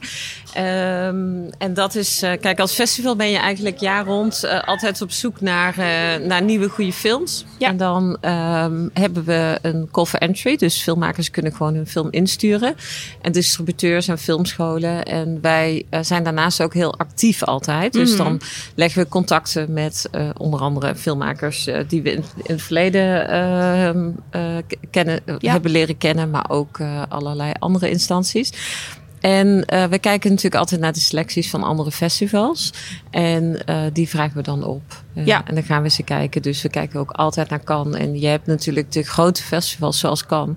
Um, 0.58 1.50
en 1.58 1.74
dat 1.74 1.94
is, 1.94 2.18
kijk, 2.40 2.60
als 2.60 2.72
festival 2.74 3.16
ben 3.16 3.30
je 3.30 3.38
eigenlijk 3.38 3.78
jaar 3.78 4.04
rond 4.04 4.62
altijd 4.64 5.02
op 5.02 5.10
zoek 5.10 5.40
naar, 5.40 5.74
naar 6.20 6.42
nieuwe 6.42 6.68
goede 6.68 6.92
films. 6.92 7.44
Ja. 7.58 7.68
En 7.68 7.76
dan 7.76 8.02
um, 8.04 8.90
hebben 8.92 9.24
we 9.24 9.58
een 9.62 9.88
call 9.90 10.04
for 10.04 10.18
entry. 10.18 10.56
Dus 10.56 10.82
filmmakers 10.82 11.30
kunnen 11.30 11.52
gewoon 11.52 11.74
hun 11.74 11.86
film 11.86 12.08
insturen. 12.10 12.74
En 13.22 13.32
distributeurs 13.32 14.08
en 14.08 14.18
filmscholen. 14.18 15.04
En 15.04 15.38
wij 15.40 15.86
zijn 16.00 16.22
daarnaast 16.24 16.62
ook 16.62 16.74
heel 16.74 16.98
actief 16.98 17.42
altijd. 17.42 17.92
Dus 17.92 18.10
Mhm. 18.10 18.22
dan 18.24 18.40
leggen 18.74 19.02
we 19.02 19.08
contacten 19.08 19.72
met 19.72 20.08
uh, 20.12 20.28
onder 20.36 20.60
andere 20.60 20.96
filmmakers 20.96 21.66
uh, 21.66 21.78
die 21.88 22.02
we 22.02 22.10
in, 22.12 22.24
in 22.44 22.52
het 22.54 22.62
verleden 22.62 23.28
uh, 24.34 24.56
kennen, 24.90 25.20
Ja. 25.38 25.52
hebben 25.52 25.70
leren 25.70 25.98
kennen, 25.98 26.30
maar 26.30 26.50
ook 26.50 26.80
allerlei 27.08 27.52
andere 27.58 27.90
instanties. 27.90 28.52
En 29.20 29.46
uh, 29.46 29.84
we 29.84 29.98
kijken 29.98 30.28
natuurlijk 30.30 30.54
altijd 30.54 30.80
naar 30.80 30.92
de 30.92 31.00
selecties 31.00 31.50
van 31.50 31.62
andere 31.62 31.90
festivals. 31.90 32.72
En 33.10 33.58
uh, 33.68 33.82
die 33.92 34.08
vragen 34.08 34.36
we 34.36 34.42
dan 34.42 34.64
op. 34.64 34.82
Uh, 35.14 35.26
Ja. 35.26 35.44
En 35.46 35.54
dan 35.54 35.64
gaan 35.64 35.82
we 35.82 35.88
ze 35.90 36.02
kijken. 36.02 36.42
Dus 36.42 36.62
we 36.62 36.68
kijken 36.68 37.00
ook 37.00 37.10
altijd 37.10 37.48
naar 37.48 37.64
Cannes. 37.64 38.00
En 38.00 38.20
je 38.20 38.26
hebt 38.26 38.46
natuurlijk 38.46 38.92
de 38.92 39.02
grote 39.02 39.42
festivals 39.42 39.98
zoals 39.98 40.26
Cannes. 40.26 40.56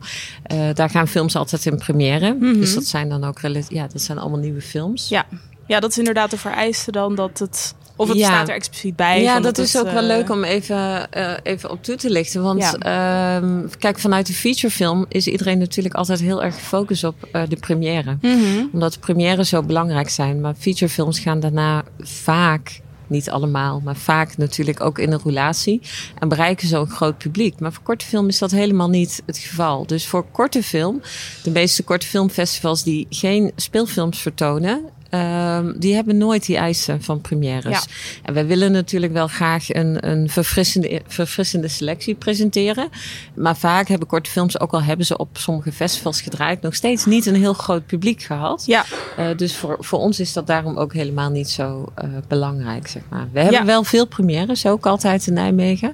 Daar 0.73 0.89
gaan 0.89 1.07
films 1.07 1.35
altijd 1.35 1.65
in 1.65 1.77
première. 1.77 2.33
Mhm. 2.33 2.53
Dus 2.53 2.73
dat 2.73 2.85
zijn 2.85 3.09
dan 3.09 3.23
ook 3.23 3.39
ja, 3.67 3.87
dat 3.87 4.01
zijn 4.01 4.17
allemaal 4.17 4.39
nieuwe 4.39 4.61
films. 4.61 5.09
Ja. 5.09 5.25
ja, 5.67 5.79
dat 5.79 5.89
is 5.89 5.97
inderdaad 5.97 6.31
de 6.31 6.37
vereiste 6.37 6.91
dan 6.91 7.15
dat 7.15 7.39
het... 7.39 7.75
Of 7.99 8.07
het 8.07 8.17
Ja. 8.17 8.25
staat 8.25 8.47
er 8.47 8.53
expliciet 8.55 8.95
bij. 8.95 9.21
Ja, 9.21 9.39
dat 9.39 9.57
is 9.57 9.73
het, 9.73 9.85
ook 9.85 9.91
wel 9.91 10.01
eh, 10.01 10.07
leuk 10.07 10.29
om 10.29 10.43
even, 10.43 11.07
uh, 11.17 11.31
even 11.43 11.69
op 11.71 11.83
toe 11.83 11.95
te 11.95 12.09
lichten. 12.09 12.43
Want 12.43 12.77
Ja. 12.81 13.41
uh, 13.41 13.49
kijk, 13.79 13.99
vanuit 13.99 14.27
de 14.27 14.33
featurefilm 14.33 15.05
is 15.09 15.27
iedereen 15.27 15.57
natuurlijk 15.57 15.95
altijd 15.95 16.19
heel 16.19 16.43
erg 16.43 16.55
gefocust 16.55 17.03
op 17.03 17.15
uh, 17.31 17.41
de 17.49 17.55
première. 17.55 18.17
Mhm. 18.21 18.65
Omdat 18.73 18.93
de 18.93 18.99
première 18.99 19.45
zo 19.45 19.63
belangrijk 19.63 20.09
zijn. 20.09 20.41
Maar 20.41 20.53
featurefilms 20.57 21.19
gaan 21.19 21.39
daarna 21.39 21.83
vaak, 21.99 22.79
niet 23.07 23.29
allemaal, 23.29 23.81
maar 23.83 23.95
vaak 23.95 24.37
natuurlijk 24.37 24.81
ook 24.81 24.99
in 24.99 25.11
een 25.11 25.19
roulatie. 25.23 25.81
En 26.19 26.27
bereiken 26.29 26.67
zo'n 26.67 26.89
groot 26.89 27.17
publiek. 27.17 27.59
Maar 27.59 27.73
voor 27.73 27.83
korte 27.83 28.05
film 28.05 28.27
is 28.27 28.37
dat 28.39 28.51
helemaal 28.51 28.89
niet 28.89 29.21
het 29.25 29.37
geval. 29.37 29.85
Dus 29.85 30.07
voor 30.07 30.25
korte 30.31 30.63
film, 30.63 31.01
de 31.43 31.51
meeste 31.51 31.83
korte 31.83 32.07
filmfestivals 32.07 32.83
die 32.83 33.07
geen 33.09 33.51
speelfilms 33.55 34.21
vertonen. 34.21 34.81
Um, 35.11 35.79
die 35.79 35.93
hebben 35.95 36.17
nooit 36.17 36.45
die 36.45 36.57
eisen 36.57 37.03
van 37.03 37.21
premières. 37.21 37.63
Ja. 37.63 37.81
En 38.23 38.33
wij 38.33 38.45
willen 38.45 38.71
natuurlijk 38.71 39.13
wel 39.13 39.27
graag 39.27 39.73
een, 39.73 40.09
een 40.09 40.29
verfrissende, 40.29 41.01
verfrissende 41.07 41.67
selectie 41.67 42.15
presenteren. 42.15 42.89
Maar 43.35 43.57
vaak 43.57 43.87
hebben 43.87 44.07
korte 44.07 44.29
films, 44.29 44.59
ook 44.59 44.71
al 44.71 44.83
hebben 44.83 45.05
ze 45.05 45.17
op 45.17 45.37
sommige 45.37 45.71
festivals 45.71 46.21
gedraaid, 46.21 46.61
nog 46.61 46.75
steeds 46.75 47.05
niet 47.05 47.25
een 47.25 47.35
heel 47.35 47.53
groot 47.53 47.85
publiek 47.85 48.21
gehad. 48.21 48.63
Ja, 48.65 48.85
Uh, 49.19 49.25
dus 49.37 49.55
voor, 49.55 49.77
voor 49.79 49.99
ons 49.99 50.19
is 50.19 50.33
dat 50.33 50.47
daarom 50.47 50.77
ook 50.77 50.93
helemaal 50.93 51.29
niet 51.29 51.49
zo 51.49 51.91
uh, 52.03 52.09
belangrijk, 52.27 52.87
zeg 52.87 53.01
maar. 53.09 53.27
We 53.31 53.39
hebben 53.39 53.59
Ja. 53.59 53.65
wel 53.65 53.83
veel 53.83 54.07
premières, 54.07 54.65
ook 54.65 54.85
altijd 54.85 55.27
in 55.27 55.33
Nijmegen. 55.33 55.93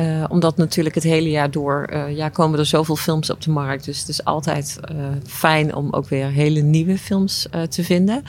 Uh, 0.00 0.24
omdat 0.28 0.56
natuurlijk 0.56 0.94
het 0.94 1.04
hele 1.04 1.30
jaar 1.30 1.50
door 1.50 1.90
uh, 1.92 2.16
ja, 2.16 2.28
komen 2.28 2.58
er 2.58 2.66
zoveel 2.66 2.96
films 2.96 3.30
op 3.30 3.40
de 3.40 3.50
markt. 3.50 3.84
Dus 3.84 3.98
het 3.98 4.08
is 4.08 4.24
altijd 4.24 4.80
uh, 4.92 5.06
fijn 5.26 5.74
om 5.74 5.92
ook 5.92 6.08
weer 6.08 6.26
hele 6.26 6.60
nieuwe 6.60 6.98
films 6.98 7.48
te 7.68 7.84
vinden. 7.84 8.22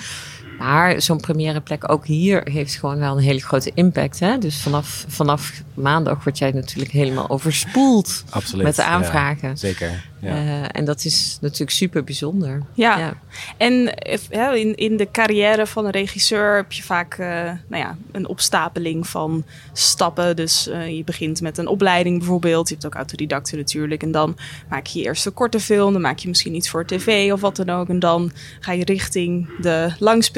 Maar 0.58 1.02
zo'n 1.02 1.20
première 1.20 1.62
plek 1.62 1.92
ook 1.92 2.06
hier 2.06 2.42
heeft 2.52 2.76
gewoon 2.76 3.00
wel 3.00 3.18
een 3.18 3.24
hele 3.24 3.42
grote 3.42 3.72
impact. 3.74 4.20
Hè? 4.20 4.38
Dus 4.38 4.62
vanaf, 4.62 5.06
vanaf 5.08 5.62
maandag 5.74 6.24
word 6.24 6.38
jij 6.38 6.52
natuurlijk 6.52 6.92
helemaal 6.92 7.30
overspoeld 7.30 8.24
Absoluut. 8.30 8.64
met 8.64 8.76
de 8.76 8.84
aanvragen. 8.84 9.50
Ja, 9.50 9.56
zeker. 9.56 10.04
Ja. 10.22 10.36
Uh, 10.36 10.64
en 10.72 10.86
dat 10.86 11.06
is 11.06 11.38
natuurlijk 11.42 11.72
super 11.72 12.04
bijzonder. 12.04 12.62
Ja, 12.74 12.98
ja. 12.98 13.14
en 13.58 13.94
ja, 14.30 14.54
in, 14.54 14.76
in 14.76 14.98
de 14.98 15.12
carrière 15.12 15.68
van 15.68 15.86
een 15.86 15.92
regisseur 15.92 16.56
heb 16.56 16.72
je 16.72 16.84
vaak 16.84 17.18
uh, 17.18 17.28
nou 17.68 17.84
ja, 17.84 17.98
een 18.12 18.28
opstapeling 18.28 19.08
van 19.08 19.44
stappen. 19.74 20.36
Dus 20.36 20.68
uh, 20.68 20.98
je 20.98 21.04
begint 21.04 21.42
met 21.42 21.58
een 21.58 21.68
opleiding 21.68 22.18
bijvoorbeeld. 22.18 22.68
Je 22.68 22.74
hebt 22.74 22.86
ook 22.86 22.96
autodidacten 22.96 23.58
natuurlijk. 23.58 24.04
En 24.04 24.12
dan 24.12 24.38
maak 24.70 24.86
je 24.86 25.00
je 25.00 25.06
eerst 25.06 25.26
een 25.26 25.34
korte 25.34 25.60
film. 25.60 25.94
Dan 25.94 26.02
maak 26.02 26.20
je 26.20 26.28
misschien 26.28 26.56
iets 26.56 26.70
voor 26.70 26.86
tv 26.86 27.32
of 27.32 27.42
wat 27.42 27.56
dan 27.56 27.70
ook. 27.70 27.90
En 27.90 28.00
dan 28.00 28.32
ga 28.60 28.72
je 28.72 28.86
richting 28.86 29.50
de 29.62 29.94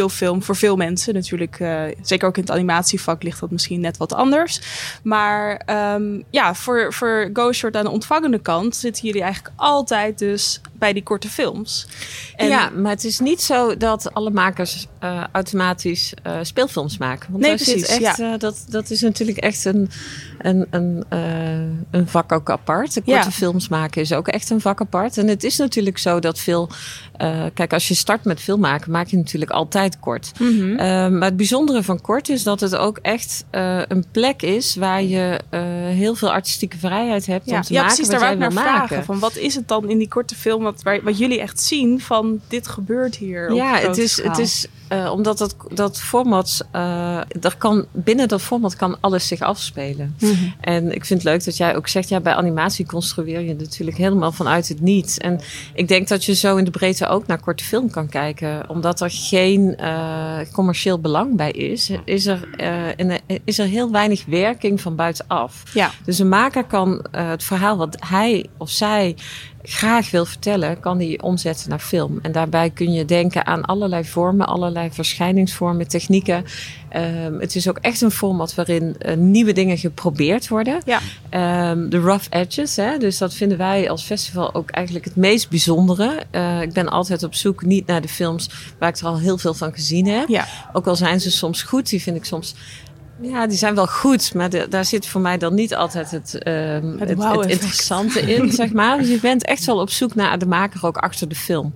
langspeelfilm. 0.08 0.44
Voor 0.44 0.56
veel 0.56 0.76
mensen 0.76 1.14
natuurlijk. 1.14 1.60
zeker 2.02 2.28
ook 2.28 2.36
in 2.38 2.42
het 2.42 2.52
animatievak 2.52 3.24
ligt 3.24 3.40
dat 3.40 3.52
misschien 3.52 3.80
net 3.80 3.98
wat 3.98 4.14
anders. 4.14 4.62
Maar 5.04 5.62
um, 5.96 6.24
ja, 6.30 6.54
voor, 6.54 6.94
voor 6.94 7.30
Go 7.34 7.52
Short 7.52 7.76
aan 7.76 7.84
de 7.84 7.92
ontvangende 7.92 8.40
kant 8.40 8.76
zitten 8.76 9.06
jullie 9.06 9.22
eigenlijk 9.22 9.54
altijd 9.56 10.20
dus 10.20 10.62
bij 10.80 10.94
die 10.94 11.04
korte 11.04 11.30
films. 11.30 11.88
En 12.36 12.48
ja, 12.48 12.70
maar 12.70 12.92
het 12.92 13.04
is 13.04 13.20
niet 13.20 13.42
zo 13.42 13.78
dat 13.78 14.14
alle 14.14 14.30
makers 14.32 14.88
uh, 15.04 15.24
automatisch 15.32 16.14
uh, 16.28 16.38
speelfilms 16.42 16.98
maken. 16.98 17.32
Want 17.32 17.44
nee, 17.44 17.56
precies. 17.56 17.88
Echt, 17.88 18.18
ja. 18.18 18.34
uh, 18.34 18.40
dat, 18.40 18.66
dat 18.70 18.90
is 18.90 19.02
natuurlijk 19.02 19.38
echt 19.38 19.66
een, 19.66 19.90
een, 20.40 20.68
een, 20.70 21.04
een 21.92 22.08
vak 22.08 22.32
ook 22.32 22.50
apart. 22.50 22.94
De 22.94 23.02
korte 23.02 23.20
Ja. 23.20 23.32
films 23.32 23.68
maken 23.68 24.02
is 24.02 24.14
ook 24.14 24.28
echt 24.28 24.50
een 24.50 24.62
vak 24.62 24.82
apart. 24.82 25.18
En 25.18 25.28
het 25.28 25.44
is 25.44 25.58
natuurlijk 25.58 25.98
zo 25.98 26.20
dat 26.20 26.40
veel... 26.40 26.70
kijk, 27.54 27.74
als 27.74 27.88
je 27.88 27.94
start 27.94 28.24
met 28.24 28.40
film 28.40 28.60
maken, 28.60 28.92
maak 28.92 29.08
je 29.08 29.18
natuurlijk 29.18 29.52
altijd 29.52 30.00
kort. 30.00 30.32
Mhm. 30.40 30.76
maar 31.18 31.28
het 31.28 31.38
bijzondere 31.38 31.84
van 31.84 32.02
kort 32.02 32.30
is 32.30 32.44
dat 32.44 32.60
het 32.60 32.76
ook 32.76 32.98
echt 33.02 33.46
een 33.88 34.06
plek 34.12 34.42
is... 34.42 34.76
waar 34.76 35.04
je 35.04 35.40
heel 35.94 36.16
veel 36.16 36.32
artistieke 36.32 36.78
vrijheid 36.78 37.26
hebt 37.26 37.46
Ja, 37.50 37.56
om 37.56 37.62
te 37.62 37.74
maken 37.74 37.88
precies. 37.96 38.12
wat 38.12 38.22
jij 38.22 38.38
wil 38.38 38.50
maken. 38.50 38.88
vragen. 38.88 39.04
Van 39.04 39.20
wat 39.20 39.36
is 39.36 39.56
het 39.56 39.68
dan 39.68 39.90
in 39.90 39.98
die 39.98 40.08
korte 40.08 40.36
film 40.36 40.66
wat, 40.72 40.84
waar, 40.84 41.04
wat 41.04 41.18
jullie 41.18 41.42
echt 41.42 41.60
zien 41.60 42.02
van 42.02 42.42
dit 42.48 42.68
gebeurt 42.68 43.16
hier? 43.16 43.50
op 43.50 43.56
Ja, 43.56 43.78
het 43.78 43.98
is, 43.98 44.14
schaal? 44.14 44.30
het 44.30 44.40
is 44.40 44.68
uh, 44.90 45.12
omdat 45.12 45.38
dat, 45.38 45.56
dat 45.74 46.02
format, 46.02 46.66
uh, 46.76 47.18
er 47.18 47.56
kan, 47.58 47.86
binnen 47.92 48.28
dat 48.28 48.42
format 48.42 48.76
kan 48.76 48.98
alles 49.00 49.28
zich 49.28 49.42
afspelen. 49.42 50.16
Mhm. 50.20 50.34
En 50.62 50.86
ik 50.86 51.06
vind 51.06 51.24
het 51.24 51.32
leuk 51.32 51.46
dat 51.46 51.58
jij 51.58 51.76
ook 51.76 51.88
zegt, 51.88 52.10
ja, 52.10 52.20
bij 52.20 52.34
animatie 52.34 52.86
construeer 52.86 53.42
je 53.42 53.56
natuurlijk 53.56 53.98
helemaal 53.98 54.32
vanuit 54.32 54.68
het 54.68 54.82
niets. 54.82 55.18
En 55.18 55.40
ik 55.74 55.88
denk 55.88 56.08
dat 56.08 56.26
je 56.26 56.36
zo 56.36 56.56
in 56.56 56.64
de 56.64 56.72
breedte 56.72 57.08
ook 57.08 57.28
naar 57.28 57.40
korte 57.40 57.64
film 57.64 57.90
kan 57.90 58.10
kijken. 58.10 58.70
Omdat 58.70 59.02
er 59.02 59.12
geen 59.12 59.76
uh, 59.80 60.38
commercieel 60.52 61.00
belang 61.00 61.36
bij 61.36 61.52
is, 61.52 61.92
is 62.06 62.26
er, 62.26 62.48
in, 62.96 63.20
is 63.44 63.60
er 63.60 63.66
heel 63.66 63.92
weinig 63.92 64.26
werking 64.26 64.82
van 64.82 64.96
buitenaf. 64.96 65.64
Ja. 65.74 65.92
Dus 66.06 66.20
een 66.20 66.30
maker 66.30 66.64
kan 66.64 67.06
het 67.12 67.44
verhaal 67.44 67.78
wat 67.78 67.96
hij 68.00 68.46
of 68.58 68.70
zij 68.70 69.16
graag 69.70 70.12
wil 70.12 70.26
vertellen, 70.26 70.80
kan 70.80 70.98
die 70.98 71.22
omzetten 71.22 71.70
naar 71.70 71.80
film. 71.80 72.20
En 72.22 72.32
daarbij 72.32 72.70
kun 72.70 72.94
je 72.94 73.06
denken 73.06 73.46
aan 73.46 73.66
allerlei 73.66 74.06
vormen, 74.06 74.48
allerlei 74.48 74.77
verschijningsvormen, 74.92 75.88
technieken. 75.88 76.46
Um, 76.96 77.40
het 77.40 77.56
is 77.56 77.70
ook 77.70 77.78
echt 77.78 78.02
een 78.02 78.12
format 78.12 78.56
waarin 78.56 78.96
uh, 79.06 79.16
nieuwe 79.16 79.54
dingen 79.54 79.78
geprobeerd 79.78 80.48
worden. 80.48 80.82
Ja. 80.86 81.00
Um, 81.72 81.90
de 81.90 82.00
rough 82.00 82.26
edges, 82.30 82.76
hè, 82.76 82.98
dus 82.98 83.18
dat 83.18 83.34
vinden 83.34 83.58
wij 83.58 83.90
als 83.90 84.04
festival 84.04 84.54
ook 84.54 84.70
eigenlijk 84.70 85.06
het 85.06 85.16
meest 85.16 85.50
bijzondere. 85.50 86.24
Uh, 86.32 86.62
ik 86.62 86.74
ben 86.74 86.90
altijd 86.90 87.24
op 87.24 87.36
zoek 87.36 87.66
niet 87.66 87.88
naar 87.88 88.02
de 88.02 88.08
films 88.08 88.50
waar 88.80 88.90
ik 88.90 88.98
er 88.98 89.06
al 89.06 89.20
heel 89.20 89.38
veel 89.38 89.54
van 89.54 89.74
gezien 89.74 90.08
heb. 90.08 90.28
Ja. 90.28 90.48
Ook 90.74 90.88
al 90.88 90.96
zijn 90.96 91.22
ze 91.22 91.32
soms 91.32 91.62
goed, 91.62 91.90
die 91.90 92.02
vind 92.02 92.18
ik 92.18 92.26
soms 92.26 92.56
ja, 93.22 93.48
die 93.48 93.58
zijn 93.58 93.76
wel 93.76 93.88
goed, 93.88 94.34
maar 94.34 94.50
de, 94.50 94.68
daar 94.70 94.86
zit 94.86 95.08
voor 95.08 95.22
mij 95.22 95.38
dan 95.38 95.54
niet 95.54 95.76
altijd 95.76 96.12
het, 96.12 96.48
um, 96.48 97.00
het, 97.00 97.10
het, 97.10 97.18
wow 97.18 97.42
het 97.42 97.52
interessante 97.52 98.22
in, 98.22 98.52
zeg 98.52 98.74
maar. 98.74 98.98
Dus 98.98 99.08
je 99.08 99.20
bent 99.20 99.46
echt 99.46 99.66
wel 99.66 99.80
op 99.80 99.90
zoek 99.90 100.16
naar 100.16 100.40
de 100.40 100.46
maker 100.46 100.86
ook 100.86 100.98
achter 100.98 101.30
de 101.30 101.36
film. 101.36 101.74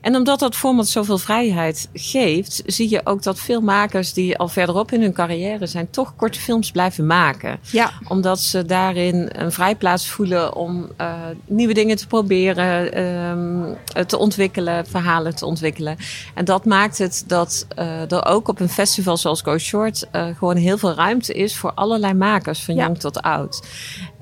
En 0.00 0.16
omdat 0.16 0.38
dat 0.38 0.56
format 0.56 0.88
zoveel 0.88 1.18
vrijheid 1.18 1.88
geeft, 1.92 2.62
zie 2.66 2.90
je 2.90 3.00
ook 3.04 3.22
dat 3.22 3.38
veel 3.38 3.60
makers 3.60 4.12
die 4.12 4.38
al 4.38 4.48
verderop 4.48 4.92
in 4.92 5.02
hun 5.02 5.12
carrière 5.12 5.66
zijn, 5.66 5.90
toch 5.90 6.16
korte 6.16 6.40
films 6.40 6.70
blijven 6.70 7.06
maken. 7.06 7.58
Ja. 7.62 7.90
Omdat 8.08 8.40
ze 8.40 8.64
daarin 8.64 9.30
een 9.32 9.52
vrijplaats 9.52 10.08
voelen 10.08 10.54
om 10.54 10.88
uh, 11.00 11.12
nieuwe 11.46 11.74
dingen 11.74 11.96
te 11.96 12.06
proberen, 12.06 13.00
um, 13.02 13.76
te 14.06 14.18
ontwikkelen, 14.18 14.86
verhalen 14.86 15.34
te 15.34 15.46
ontwikkelen. 15.46 15.96
En 16.34 16.44
dat 16.44 16.64
maakt 16.64 16.98
het 16.98 17.24
dat 17.26 17.66
uh, 17.78 18.12
er 18.12 18.26
ook 18.26 18.48
op 18.48 18.60
een 18.60 18.68
festival 18.68 19.16
zoals 19.16 19.42
Go 19.42 19.58
Short 19.58 20.06
uh, 20.12 20.26
gewoon 20.38 20.56
heel 20.56 20.69
veel 20.78 20.94
ruimte 20.94 21.32
is 21.34 21.56
voor 21.56 21.72
allerlei 21.74 22.14
makers, 22.14 22.64
van 22.64 22.74
Ja. 22.74 22.84
jong 22.84 22.98
tot 22.98 23.22
oud. 23.22 23.62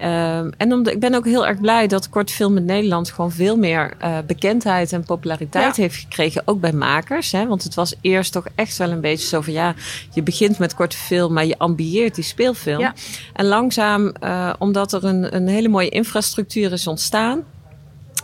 Um, 0.00 0.52
en 0.56 0.72
omdat, 0.72 0.92
ik 0.92 1.00
ben 1.00 1.14
ook 1.14 1.24
heel 1.24 1.46
erg 1.46 1.60
blij 1.60 1.86
dat 1.86 2.08
korte 2.08 2.32
film 2.32 2.56
in 2.56 2.64
Nederland 2.64 3.10
gewoon 3.10 3.32
veel 3.32 3.56
meer 3.56 3.92
uh, 4.02 4.18
bekendheid 4.26 4.92
en 4.92 5.04
populariteit 5.04 5.76
Ja. 5.76 5.82
heeft 5.82 5.96
gekregen, 5.96 6.42
ook 6.44 6.60
bij 6.60 6.72
makers. 6.72 7.32
Hè? 7.32 7.46
Want 7.46 7.62
het 7.62 7.74
was 7.74 7.94
eerst 8.00 8.32
toch 8.32 8.44
echt 8.54 8.76
wel 8.76 8.90
een 8.90 9.00
beetje 9.00 9.26
zo 9.28 9.40
van 9.40 9.52
ja, 9.52 9.74
je 10.12 10.22
begint 10.22 10.58
met 10.58 10.74
korte 10.74 10.96
film, 10.96 11.32
maar 11.32 11.46
je 11.46 11.58
ambieert 11.58 12.14
die 12.14 12.24
speelfilm. 12.24 12.80
Ja. 12.80 12.94
En 13.32 13.46
langzaam, 13.46 14.12
uh, 14.24 14.52
omdat 14.58 14.92
er 14.92 15.04
een, 15.04 15.34
een 15.34 15.48
hele 15.48 15.68
mooie 15.68 15.88
infrastructuur 15.88 16.72
is 16.72 16.86
ontstaan. 16.86 17.42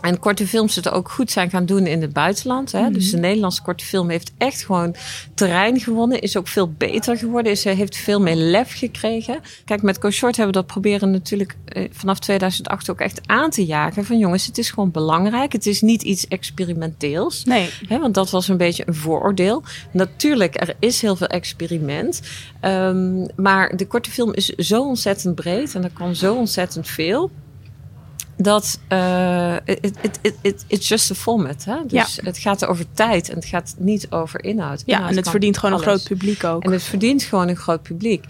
En 0.05 0.19
korte 0.19 0.47
films 0.47 0.75
het 0.75 0.89
ook 0.89 1.11
goed 1.11 1.31
zijn 1.31 1.49
gaan 1.49 1.65
doen 1.65 1.87
in 1.87 2.01
het 2.01 2.13
buitenland. 2.13 2.71
Hè? 2.71 2.81
Mhm. 2.81 2.93
Dus 2.93 3.11
de 3.11 3.17
Nederlandse 3.17 3.61
korte 3.61 3.85
film 3.85 4.09
heeft 4.09 4.31
echt 4.37 4.65
gewoon 4.65 4.95
terrein 5.33 5.79
gewonnen. 5.79 6.21
Is 6.21 6.37
ook 6.37 6.47
veel 6.47 6.71
beter 6.71 7.17
geworden. 7.17 7.51
Is, 7.51 7.63
heeft 7.63 7.97
veel 7.97 8.21
meer 8.21 8.35
lef 8.35 8.77
gekregen. 8.77 9.39
Kijk, 9.65 9.81
met 9.81 9.97
Go 9.99 10.09
Short 10.09 10.35
hebben 10.35 10.55
we 10.55 10.61
dat 10.61 10.71
proberen 10.71 11.11
natuurlijk 11.11 11.55
eh, 11.65 11.89
vanaf 11.91 12.19
2008 12.19 12.89
ook 12.89 12.99
echt 12.99 13.21
aan 13.25 13.49
te 13.49 13.65
jagen. 13.65 14.05
Van 14.05 14.17
jongens, 14.17 14.45
het 14.45 14.57
is 14.57 14.69
gewoon 14.69 14.91
belangrijk. 14.91 15.51
Het 15.51 15.65
is 15.65 15.81
niet 15.81 16.01
iets 16.01 16.27
experimenteels. 16.27 17.43
Nee. 17.43 17.69
Hè, 17.87 17.99
want 17.99 18.13
dat 18.13 18.29
was 18.29 18.47
een 18.47 18.57
beetje 18.57 18.83
een 18.87 18.95
vooroordeel. 18.95 19.63
Natuurlijk, 19.91 20.61
er 20.61 20.75
is 20.79 21.01
heel 21.01 21.15
veel 21.15 21.27
experiment. 21.27 22.21
Um, 22.61 23.27
maar 23.35 23.77
de 23.77 23.87
korte 23.87 24.11
film 24.11 24.33
is 24.33 24.45
zo 24.45 24.83
ontzettend 24.83 25.35
breed. 25.35 25.75
En 25.75 25.83
er 25.83 25.93
kan 25.93 26.15
zo 26.15 26.35
ontzettend 26.35 26.87
veel 26.87 27.31
dat 28.37 28.79
uh, 28.89 29.55
it, 29.65 29.79
it, 30.01 30.19
it, 30.21 30.35
it, 30.41 30.65
it's 30.67 30.87
just 30.87 31.11
a 31.11 31.15
format. 31.15 31.65
Hè? 31.65 31.75
Dus 31.87 32.15
Ja. 32.15 32.23
het 32.23 32.37
gaat 32.37 32.65
over 32.65 32.85
tijd 32.93 33.29
en 33.29 33.35
het 33.35 33.45
gaat 33.45 33.75
niet 33.77 34.07
over 34.11 34.43
inhoud. 34.43 34.83
Ja, 34.85 34.93
Inhoud 34.95 35.11
en 35.11 35.17
het 35.17 35.29
verdient 35.29 35.57
gewoon 35.57 35.75
alles. 35.75 35.85
een 35.85 35.91
groot 35.93 36.07
publiek 36.07 36.43
ook. 36.43 36.63
En 36.63 36.71
het 36.71 36.83
verdient 36.83 37.23
gewoon 37.23 37.47
een 37.47 37.55
groot 37.55 37.81
publiek. 37.83 38.25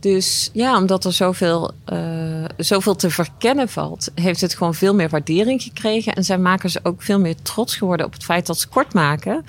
Dus 0.00 0.50
ja, 0.52 0.76
omdat 0.78 1.04
er 1.04 1.12
zoveel, 1.12 1.70
uh, 1.92 2.44
zoveel 2.56 2.94
te 2.96 3.10
verkennen 3.10 3.68
valt, 3.68 4.10
heeft 4.14 4.40
het 4.40 4.54
gewoon 4.54 4.74
veel 4.74 4.94
meer 4.94 5.08
waardering 5.08 5.62
gekregen. 5.62 6.12
En 6.14 6.24
zijn 6.24 6.42
makers 6.42 6.84
ook 6.84 7.02
veel 7.02 7.20
meer 7.20 7.34
trots 7.42 7.76
geworden 7.76 8.06
op 8.06 8.12
het 8.12 8.24
feit 8.24 8.46
dat 8.46 8.58
ze 8.60 8.68
kort 8.68 8.94
maken. 8.94 9.44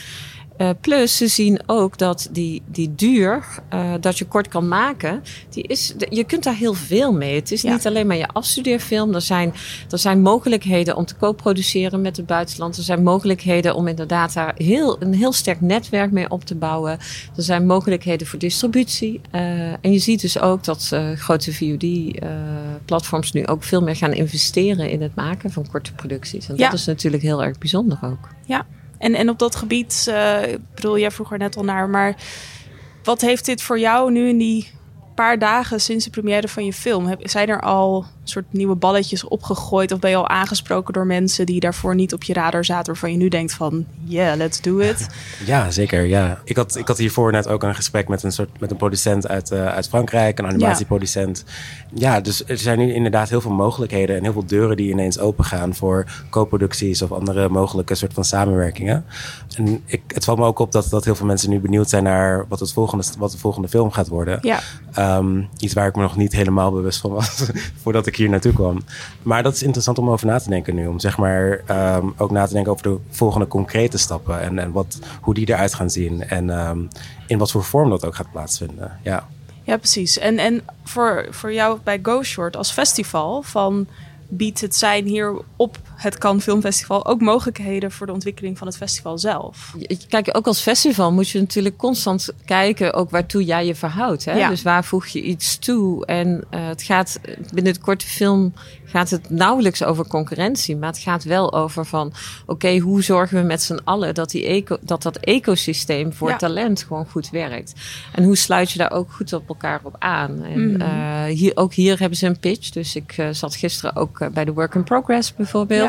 Uh, 0.57 0.69
plus, 0.81 1.17
ze 1.17 1.27
zien 1.27 1.59
ook 1.65 1.97
dat 1.97 2.27
die, 2.31 2.61
die 2.65 2.95
duur 2.95 3.45
uh, 3.73 3.93
dat 3.99 4.17
je 4.17 4.25
kort 4.25 4.47
kan 4.47 4.67
maken, 4.67 5.23
die 5.49 5.63
is, 5.63 5.93
je 6.09 6.23
kunt 6.23 6.43
daar 6.43 6.55
heel 6.55 6.73
veel 6.73 7.13
mee. 7.13 7.35
Het 7.35 7.51
is 7.51 7.61
Ja. 7.61 7.71
niet 7.73 7.87
alleen 7.87 8.07
maar 8.07 8.17
je 8.17 8.27
afstudeerfilm. 8.27 9.13
Er 9.13 9.21
zijn, 9.21 9.53
er 9.89 9.97
zijn 9.99 10.21
mogelijkheden 10.21 10.95
om 10.95 11.05
te 11.05 11.15
co-produceren 11.17 12.01
met 12.01 12.17
het 12.17 12.25
buitenland. 12.25 12.77
Er 12.77 12.83
zijn 12.83 13.03
mogelijkheden 13.03 13.75
om 13.75 13.87
inderdaad 13.87 14.33
daar 14.33 14.53
heel, 14.57 15.01
een 15.01 15.13
heel 15.13 15.31
sterk 15.33 15.61
netwerk 15.61 16.11
mee 16.11 16.29
op 16.29 16.43
te 16.45 16.55
bouwen. 16.55 16.91
Er 17.35 17.43
zijn 17.43 17.65
mogelijkheden 17.65 18.27
voor 18.27 18.39
distributie. 18.39 19.21
Uh, 19.31 19.41
en 19.71 19.91
je 19.91 19.99
ziet 19.99 20.21
dus 20.21 20.39
ook 20.39 20.63
dat 20.63 20.95
grote 21.15 21.53
VOD-platforms 21.53 23.31
nu 23.31 23.45
ook 23.47 23.63
veel 23.63 23.81
meer 23.81 23.95
gaan 23.95 24.13
investeren 24.13 24.89
in 24.89 25.01
het 25.01 25.15
maken 25.15 25.51
van 25.51 25.67
korte 25.71 25.93
producties. 25.93 26.49
En 26.49 26.55
Ja. 26.57 26.69
dat 26.69 26.79
is 26.79 26.85
natuurlijk 26.85 27.23
heel 27.23 27.43
erg 27.43 27.57
bijzonder 27.57 27.97
ook. 28.03 28.27
Ja, 28.45 28.65
en, 28.97 29.15
en 29.15 29.29
op 29.29 29.39
dat 29.39 29.55
gebied, 29.55 30.05
uh, 30.09 30.51
ik 30.51 30.73
bedoel, 30.75 30.97
jij 30.97 31.11
vroeg 31.11 31.31
er 31.31 31.37
net 31.37 31.57
al 31.57 31.63
naar, 31.63 31.89
maar 31.89 32.15
wat 33.03 33.21
heeft 33.21 33.45
dit 33.45 33.61
voor 33.61 33.79
jou 33.79 34.11
nu 34.11 34.27
in 34.27 34.37
die 34.37 34.71
paar 35.15 35.39
dagen 35.39 35.81
sinds 35.81 36.05
de 36.05 36.11
première 36.11 36.47
van 36.47 36.65
je 36.65 36.73
film? 36.73 37.05
Heb, 37.05 37.19
zijn 37.29 37.49
er 37.49 37.61
al 37.61 38.05
soort 38.29 38.45
nieuwe 38.49 38.75
balletjes 38.75 39.23
opgegooid 39.23 39.91
of 39.91 39.99
ben 39.99 40.09
je 40.09 40.15
al 40.15 40.27
aangesproken 40.27 40.93
door 40.93 41.05
mensen 41.05 41.45
die 41.45 41.59
daarvoor 41.59 41.95
niet 41.95 42.13
op 42.13 42.23
je 42.23 42.33
radar 42.33 42.65
zaten, 42.65 42.85
waarvan 42.85 43.11
je 43.11 43.17
nu 43.17 43.27
denkt 43.27 43.53
van, 43.53 43.85
yeah, 44.03 44.37
let's 44.37 44.61
do 44.61 44.77
it? 44.77 45.07
Ja, 45.45 45.71
zeker. 45.71 46.05
Ja. 46.05 46.41
Ik, 46.43 46.55
had, 46.55 46.75
ik 46.75 46.87
had 46.87 46.97
hiervoor 46.97 47.31
net 47.31 47.47
ook 47.47 47.63
een 47.63 47.75
gesprek 47.75 48.07
met 48.07 48.23
een, 48.23 48.31
soort, 48.31 48.59
met 48.59 48.71
een 48.71 48.77
producent 48.77 49.27
uit, 49.27 49.51
uh, 49.51 49.65
uit 49.65 49.87
Frankrijk, 49.87 50.39
een 50.39 50.45
animatieproducent. 50.45 51.43
Ja. 51.93 52.13
ja, 52.13 52.21
dus 52.21 52.45
er 52.45 52.57
zijn 52.57 52.79
nu 52.79 52.93
inderdaad 52.93 53.29
heel 53.29 53.41
veel 53.41 53.51
mogelijkheden 53.51 54.15
en 54.15 54.23
heel 54.23 54.31
veel 54.31 54.45
deuren 54.45 54.77
die 54.77 54.91
ineens 54.91 55.19
opengaan 55.19 55.75
voor 55.75 56.05
co-producties 56.29 57.01
of 57.01 57.11
andere 57.11 57.49
mogelijke 57.49 57.95
soort 57.95 58.13
van 58.13 58.25
samenwerkingen. 58.25 59.05
En 59.55 59.81
ik, 59.85 60.01
het 60.07 60.23
valt 60.23 60.37
me 60.37 60.45
ook 60.45 60.59
op 60.59 60.71
dat, 60.71 60.89
dat 60.89 61.05
heel 61.05 61.15
veel 61.15 61.25
mensen 61.25 61.49
nu 61.49 61.59
benieuwd 61.59 61.89
zijn 61.89 62.03
naar 62.03 62.45
wat, 62.47 62.59
het 62.59 62.73
volgende, 62.73 63.03
wat 63.17 63.31
de 63.31 63.37
volgende 63.37 63.67
film 63.67 63.91
gaat 63.91 64.07
worden. 64.07 64.39
Ja. 64.41 64.59
Um, 65.17 65.49
iets 65.59 65.73
waar 65.73 65.87
ik 65.87 65.95
me 65.95 66.01
nog 66.01 66.15
niet 66.15 66.33
helemaal 66.33 66.71
bewust 66.71 66.99
van 66.99 67.11
was 67.11 67.49
voordat 67.83 68.07
ik 68.07 68.15
hier 68.17 68.29
naartoe 68.29 68.53
kwam. 68.53 68.81
Maar 69.23 69.43
dat 69.43 69.53
is 69.53 69.63
interessant 69.63 69.97
om 69.97 70.09
over 70.09 70.27
na 70.27 70.39
te 70.39 70.49
denken 70.49 70.75
nu. 70.75 70.87
Om 70.87 70.99
zeg 70.99 71.17
maar 71.17 71.61
ehm, 71.65 72.07
ook 72.17 72.31
na 72.31 72.45
te 72.45 72.53
denken 72.53 72.71
over 72.71 72.83
de 72.83 72.97
volgende 73.09 73.47
concrete 73.47 73.97
stappen. 73.97 74.41
En, 74.41 74.59
en 74.59 74.71
wat, 74.71 74.99
hoe 75.21 75.33
die 75.33 75.49
eruit 75.49 75.73
gaan 75.73 75.89
zien. 75.89 76.23
En 76.27 76.49
ehm, 76.49 76.79
in 77.27 77.37
wat 77.37 77.51
voor 77.51 77.63
vorm 77.63 77.89
dat 77.89 78.05
ook 78.05 78.15
gaat 78.15 78.31
plaatsvinden. 78.31 78.99
Ja, 79.03 79.27
ja 79.63 79.77
precies. 79.77 80.17
En, 80.17 80.37
en 80.37 80.61
voor, 80.83 81.27
voor 81.29 81.53
jou 81.53 81.79
bij 81.83 81.99
Go 82.03 82.23
Short 82.23 82.55
als 82.55 82.71
festival 82.71 83.41
van 83.41 83.87
biedt 84.27 84.61
het 84.61 84.75
zijn 84.75 85.05
hier 85.05 85.41
op 85.55 85.77
het 85.97 86.17
Cannes 86.17 86.43
Filmfestival 86.43 87.05
ook 87.05 87.21
mogelijkheden 87.21 87.91
voor 87.91 88.05
de 88.05 88.13
ontwikkeling 88.13 88.57
van 88.57 88.67
het 88.67 88.77
festival 88.77 89.17
zelf. 89.17 89.75
Kijk, 90.09 90.37
ook 90.37 90.47
als 90.47 90.61
festival 90.61 91.11
moet 91.11 91.29
je 91.29 91.39
natuurlijk 91.39 91.77
constant 91.77 92.29
kijken 92.45 92.93
ook 92.93 93.09
waartoe 93.09 93.43
jij 93.43 93.65
je 93.65 93.75
verhoudt. 93.75 94.25
Hè? 94.25 94.33
Ja. 94.37 94.49
Dus 94.49 94.61
waar 94.61 94.83
voeg 94.83 95.07
je 95.07 95.21
iets 95.21 95.57
toe? 95.57 96.05
En 96.05 96.43
uh, 96.51 96.67
het 96.67 96.83
gaat 96.83 97.19
binnen 97.53 97.73
de 97.73 97.79
korte 97.79 98.05
film 98.05 98.53
gaat 98.85 99.09
het 99.09 99.29
nauwelijks 99.29 99.83
over 99.83 100.07
concurrentie, 100.07 100.75
maar 100.75 100.89
het 100.89 100.97
gaat 100.97 101.23
wel 101.23 101.53
over 101.53 101.85
van 101.85 102.13
oké, 102.45 102.77
hoe 102.77 103.03
zorgen 103.03 103.41
we 103.41 103.43
met 103.43 103.61
z'n 103.61 103.79
allen 103.83 104.13
dat, 104.13 104.29
die 104.29 104.45
eco, 104.45 104.77
dat 104.81 105.01
dat 105.01 105.17
ecosysteem 105.17 106.13
voor 106.13 106.37
talent 106.37 106.83
gewoon 106.83 107.05
goed 107.09 107.29
werkt? 107.29 107.73
En 108.13 108.23
hoe 108.23 108.35
sluit 108.35 108.71
je 108.71 108.77
daar 108.77 108.91
ook 108.91 109.11
goed 109.11 109.33
op 109.33 109.47
elkaar 109.47 109.79
op 109.83 109.95
aan? 109.99 110.43
En 110.43 110.69
mm. 110.69 110.81
uh, 110.81 111.23
hier, 111.23 111.51
ook 111.55 111.73
hier 111.73 111.99
hebben 111.99 112.17
ze 112.17 112.25
een 112.25 112.39
pitch. 112.39 112.69
Dus 112.69 112.95
ik 112.95 113.17
uh, 113.17 113.27
zat 113.31 113.55
gisteren 113.55 113.95
ook 113.95 114.33
bij 114.33 114.45
de 114.45 114.53
Work 114.53 114.75
in 114.75 114.83
Progress 114.83 115.35
bijvoorbeeld. 115.35 115.86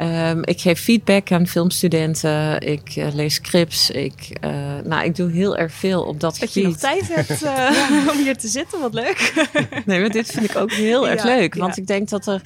Um, 0.00 0.44
ik 0.44 0.60
geef 0.60 0.80
feedback 0.80 1.32
aan 1.32 1.46
filmstudenten. 1.46 2.60
Ik 2.60 2.96
uh, 2.96 3.14
lees 3.14 3.34
scripts. 3.34 3.90
Ik, 3.90 4.38
uh, 4.44 4.50
nou, 4.84 5.04
ik 5.04 5.16
doe 5.16 5.30
heel 5.30 5.56
erg 5.56 5.72
veel 5.72 6.02
op 6.02 6.20
dat, 6.20 6.38
dat 6.38 6.50
gebied. 6.50 6.80
Dat 6.80 6.90
je 6.90 6.96
nog 6.96 7.06
tijd 7.06 7.28
hebt 7.28 7.42
uh, 7.92 8.08
om 8.12 8.22
hier 8.22 8.36
te 8.36 8.48
zitten, 8.48 8.80
wat 8.80 8.94
leuk. 8.94 9.48
nee, 9.86 10.00
maar 10.00 10.10
dit 10.10 10.30
vind 10.30 10.50
ik 10.50 10.56
ook 10.56 10.72
heel 10.72 11.08
erg 11.08 11.24
leuk. 11.24 11.54
Want 11.54 11.76
ik 11.76 11.86
denk 11.86 12.08
dat 12.08 12.26
er 12.26 12.40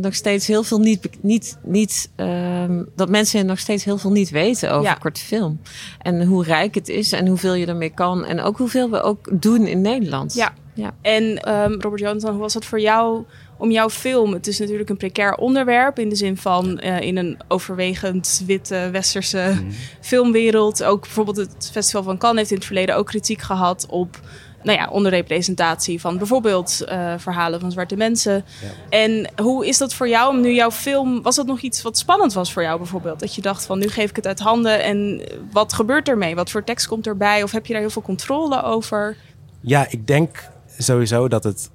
nog 0.00 0.14
steeds 0.14 0.46
heel 0.46 0.62
veel 0.62 0.78
niet... 0.78 1.08
niet, 1.20 1.58
niet 1.62 2.10
um, 2.16 2.88
dat 2.96 3.08
mensen 3.08 3.46
nog 3.46 3.58
steeds 3.58 3.84
heel 3.84 3.98
veel 3.98 4.12
niet 4.12 4.30
weten 4.30 4.72
over 4.72 4.98
korte 4.98 5.20
film. 5.20 5.60
En 6.02 6.24
hoe 6.24 6.44
rijk 6.44 6.74
het 6.74 6.88
is 6.88 7.12
en 7.12 7.26
hoeveel 7.26 7.54
je 7.54 7.66
ermee 7.66 7.94
kan. 7.94 8.24
En 8.24 8.40
ook 8.40 8.56
hoeveel 8.56 8.90
we 8.90 9.02
ook 9.02 9.40
doen 9.40 9.66
in 9.66 9.80
Nederland. 9.80 10.34
Ja. 10.34 10.54
ja. 10.74 10.94
En 11.02 11.54
um, 11.54 11.80
Robert 11.80 12.00
Jonathan, 12.00 12.30
hoe 12.30 12.40
was 12.40 12.52
dat 12.52 12.64
voor 12.64 12.80
jou 12.80 13.24
om 13.58 13.70
jouw 13.70 13.90
film. 13.90 14.32
Het 14.32 14.46
is 14.46 14.58
natuurlijk 14.58 14.88
een 14.90 14.96
precair 14.96 15.34
onderwerp 15.34 15.98
in 15.98 16.08
de 16.08 16.16
zin 16.16 16.36
van 16.36 16.80
uh, 16.84 17.00
in 17.00 17.16
een 17.16 17.38
overwegend 17.48 18.42
witte 18.46 18.88
westerse 18.92 19.58
mm. 19.62 19.70
filmwereld. 20.00 20.84
Ook 20.84 21.00
bijvoorbeeld 21.00 21.36
het 21.36 21.70
Festival 21.72 22.02
van 22.02 22.18
Cannes 22.18 22.38
heeft 22.38 22.50
in 22.50 22.56
het 22.56 22.66
verleden 22.66 22.96
ook 22.96 23.06
kritiek 23.06 23.40
gehad 23.40 23.86
op 23.90 24.20
nou 24.62 24.78
ja, 24.78 24.88
onderrepresentatie 24.88 26.00
van 26.00 26.18
bijvoorbeeld 26.18 26.84
uh, 26.88 27.14
verhalen 27.16 27.60
van 27.60 27.72
zwarte 27.72 27.96
mensen. 27.96 28.34
Ja. 28.34 28.98
En 28.98 29.30
hoe 29.42 29.66
is 29.66 29.78
dat 29.78 29.94
voor 29.94 30.08
jou 30.08 30.30
om 30.30 30.40
nu 30.40 30.54
jouw 30.54 30.70
film, 30.70 31.22
was 31.22 31.36
dat 31.36 31.46
nog 31.46 31.60
iets 31.60 31.82
wat 31.82 31.98
spannend 31.98 32.32
was 32.32 32.52
voor 32.52 32.62
jou 32.62 32.78
bijvoorbeeld? 32.78 33.20
Dat 33.20 33.34
je 33.34 33.40
dacht 33.40 33.66
van 33.66 33.78
nu 33.78 33.88
geef 33.88 34.10
ik 34.10 34.16
het 34.16 34.26
uit 34.26 34.38
handen 34.38 34.82
en 34.82 35.22
wat 35.52 35.72
gebeurt 35.72 36.08
ermee? 36.08 36.34
Wat 36.34 36.50
voor 36.50 36.64
tekst 36.64 36.86
komt 36.86 37.06
erbij? 37.06 37.42
Of 37.42 37.52
heb 37.52 37.66
je 37.66 37.72
daar 37.72 37.82
heel 37.82 37.90
veel 37.90 38.02
controle 38.02 38.62
over? 38.62 39.16
Ja, 39.60 39.86
ik 39.90 40.06
denk 40.06 40.48
sowieso 40.78 41.28
dat 41.28 41.44
het 41.44 41.70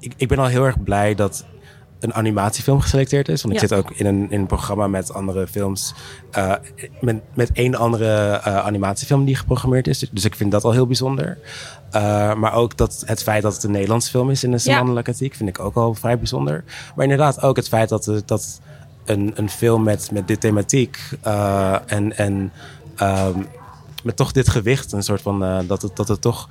ik, 0.00 0.12
ik 0.16 0.28
ben 0.28 0.38
al 0.38 0.46
heel 0.46 0.64
erg 0.64 0.82
blij 0.82 1.14
dat 1.14 1.44
een 2.00 2.14
animatiefilm 2.14 2.80
geselecteerd 2.80 3.28
is. 3.28 3.42
Want 3.42 3.54
ik 3.54 3.60
zit 3.60 3.72
ook 3.72 3.90
in 3.90 4.06
een, 4.06 4.30
in 4.30 4.40
een 4.40 4.46
programma 4.46 4.86
met 4.86 5.12
andere 5.12 5.46
films. 5.46 5.94
Uh, 6.38 6.54
met, 7.00 7.20
met 7.34 7.52
één 7.52 7.74
andere 7.74 8.40
uh, 8.46 8.56
animatiefilm 8.56 9.24
die 9.24 9.36
geprogrammeerd 9.36 9.86
is. 9.86 10.08
Dus 10.10 10.24
ik 10.24 10.34
vind 10.34 10.50
dat 10.50 10.64
al 10.64 10.72
heel 10.72 10.86
bijzonder. 10.86 11.38
Uh, 11.94 12.34
maar 12.34 12.52
ook 12.52 12.76
dat 12.76 13.02
het 13.06 13.22
feit 13.22 13.42
dat 13.42 13.54
het 13.54 13.64
een 13.64 13.70
Nederlands 13.70 14.08
film 14.08 14.30
is 14.30 14.44
in 14.44 14.50
de 14.50 14.58
Semannelijke 14.58 15.14
ja. 15.16 15.28
vind 15.30 15.48
ik 15.48 15.60
ook 15.60 15.74
al 15.74 15.94
vrij 15.94 16.18
bijzonder. 16.18 16.64
Maar 16.94 17.04
inderdaad 17.04 17.42
ook 17.42 17.56
het 17.56 17.68
feit 17.68 17.88
dat, 17.88 18.22
dat 18.26 18.60
een, 19.04 19.32
een 19.34 19.50
film 19.50 19.82
met, 19.82 20.10
met 20.12 20.28
dit 20.28 20.40
thematiek 20.40 20.98
en, 21.86 22.16
en 22.16 22.52
um, 23.02 23.46
met 24.02 24.16
toch 24.16 24.32
dit 24.32 24.48
gewicht, 24.48 24.92
een 24.92 25.02
soort 25.02 25.22
van 25.22 25.64
dat, 25.66 25.82
het, 25.82 25.96
dat 25.96 26.08
het 26.08 26.20
toch 26.20 26.48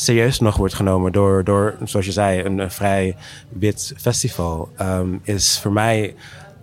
serieus 0.00 0.40
nog 0.40 0.56
wordt 0.56 0.74
genomen 0.74 1.12
door, 1.12 1.44
door 1.44 1.76
zoals 1.84 2.06
je 2.06 2.12
zei, 2.12 2.44
een, 2.44 2.58
een 2.58 2.70
vrij 2.70 3.16
wit 3.48 3.94
festival, 3.96 4.68
um, 4.80 5.20
is 5.22 5.58
voor 5.58 5.72
mij. 5.72 6.14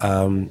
Um, 0.04 0.50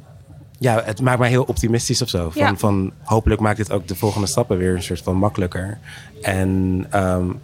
ja, 0.59 0.83
het 0.85 1.01
maakt 1.01 1.19
mij 1.19 1.29
heel 1.29 1.43
optimistisch 1.43 2.03
of 2.03 2.09
zo. 2.09 2.31
Van, 2.31 2.43
ja. 2.43 2.57
van 2.57 2.93
hopelijk 3.05 3.41
maakt 3.41 3.57
dit 3.57 3.73
ook 3.73 3.89
de 3.89 3.95
volgende 3.97 4.27
stappen 4.27 4.59
weer 4.59 4.75
een 4.75 4.83
soort 4.83 5.03
van 5.03 5.17
makkelijker. 5.17 5.79
En 6.23 6.85
um, 6.95 7.41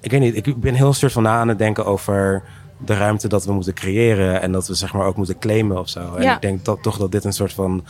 ik 0.00 0.10
weet 0.10 0.20
niet, 0.20 0.46
ik 0.46 0.60
ben 0.60 0.74
heel 0.74 0.92
soort 0.92 1.12
van 1.12 1.22
na 1.22 1.38
aan 1.38 1.48
het 1.48 1.58
denken 1.58 1.84
over 1.86 2.42
de 2.78 2.94
ruimte 2.94 3.28
dat 3.28 3.44
we 3.44 3.52
moeten 3.52 3.74
creëren 3.74 4.42
en 4.42 4.52
dat 4.52 4.68
we 4.68 4.74
zeg 4.74 4.92
maar 4.92 5.06
ook 5.06 5.16
moeten 5.16 5.38
claimen 5.38 5.78
of 5.78 5.88
zo. 5.88 6.14
En 6.14 6.22
ja. 6.22 6.34
ik 6.34 6.40
denk 6.40 6.64
dat, 6.64 6.82
toch 6.82 6.98
dat 6.98 7.12
dit 7.12 7.24
een 7.24 7.32
soort 7.32 7.52
van 7.52 7.84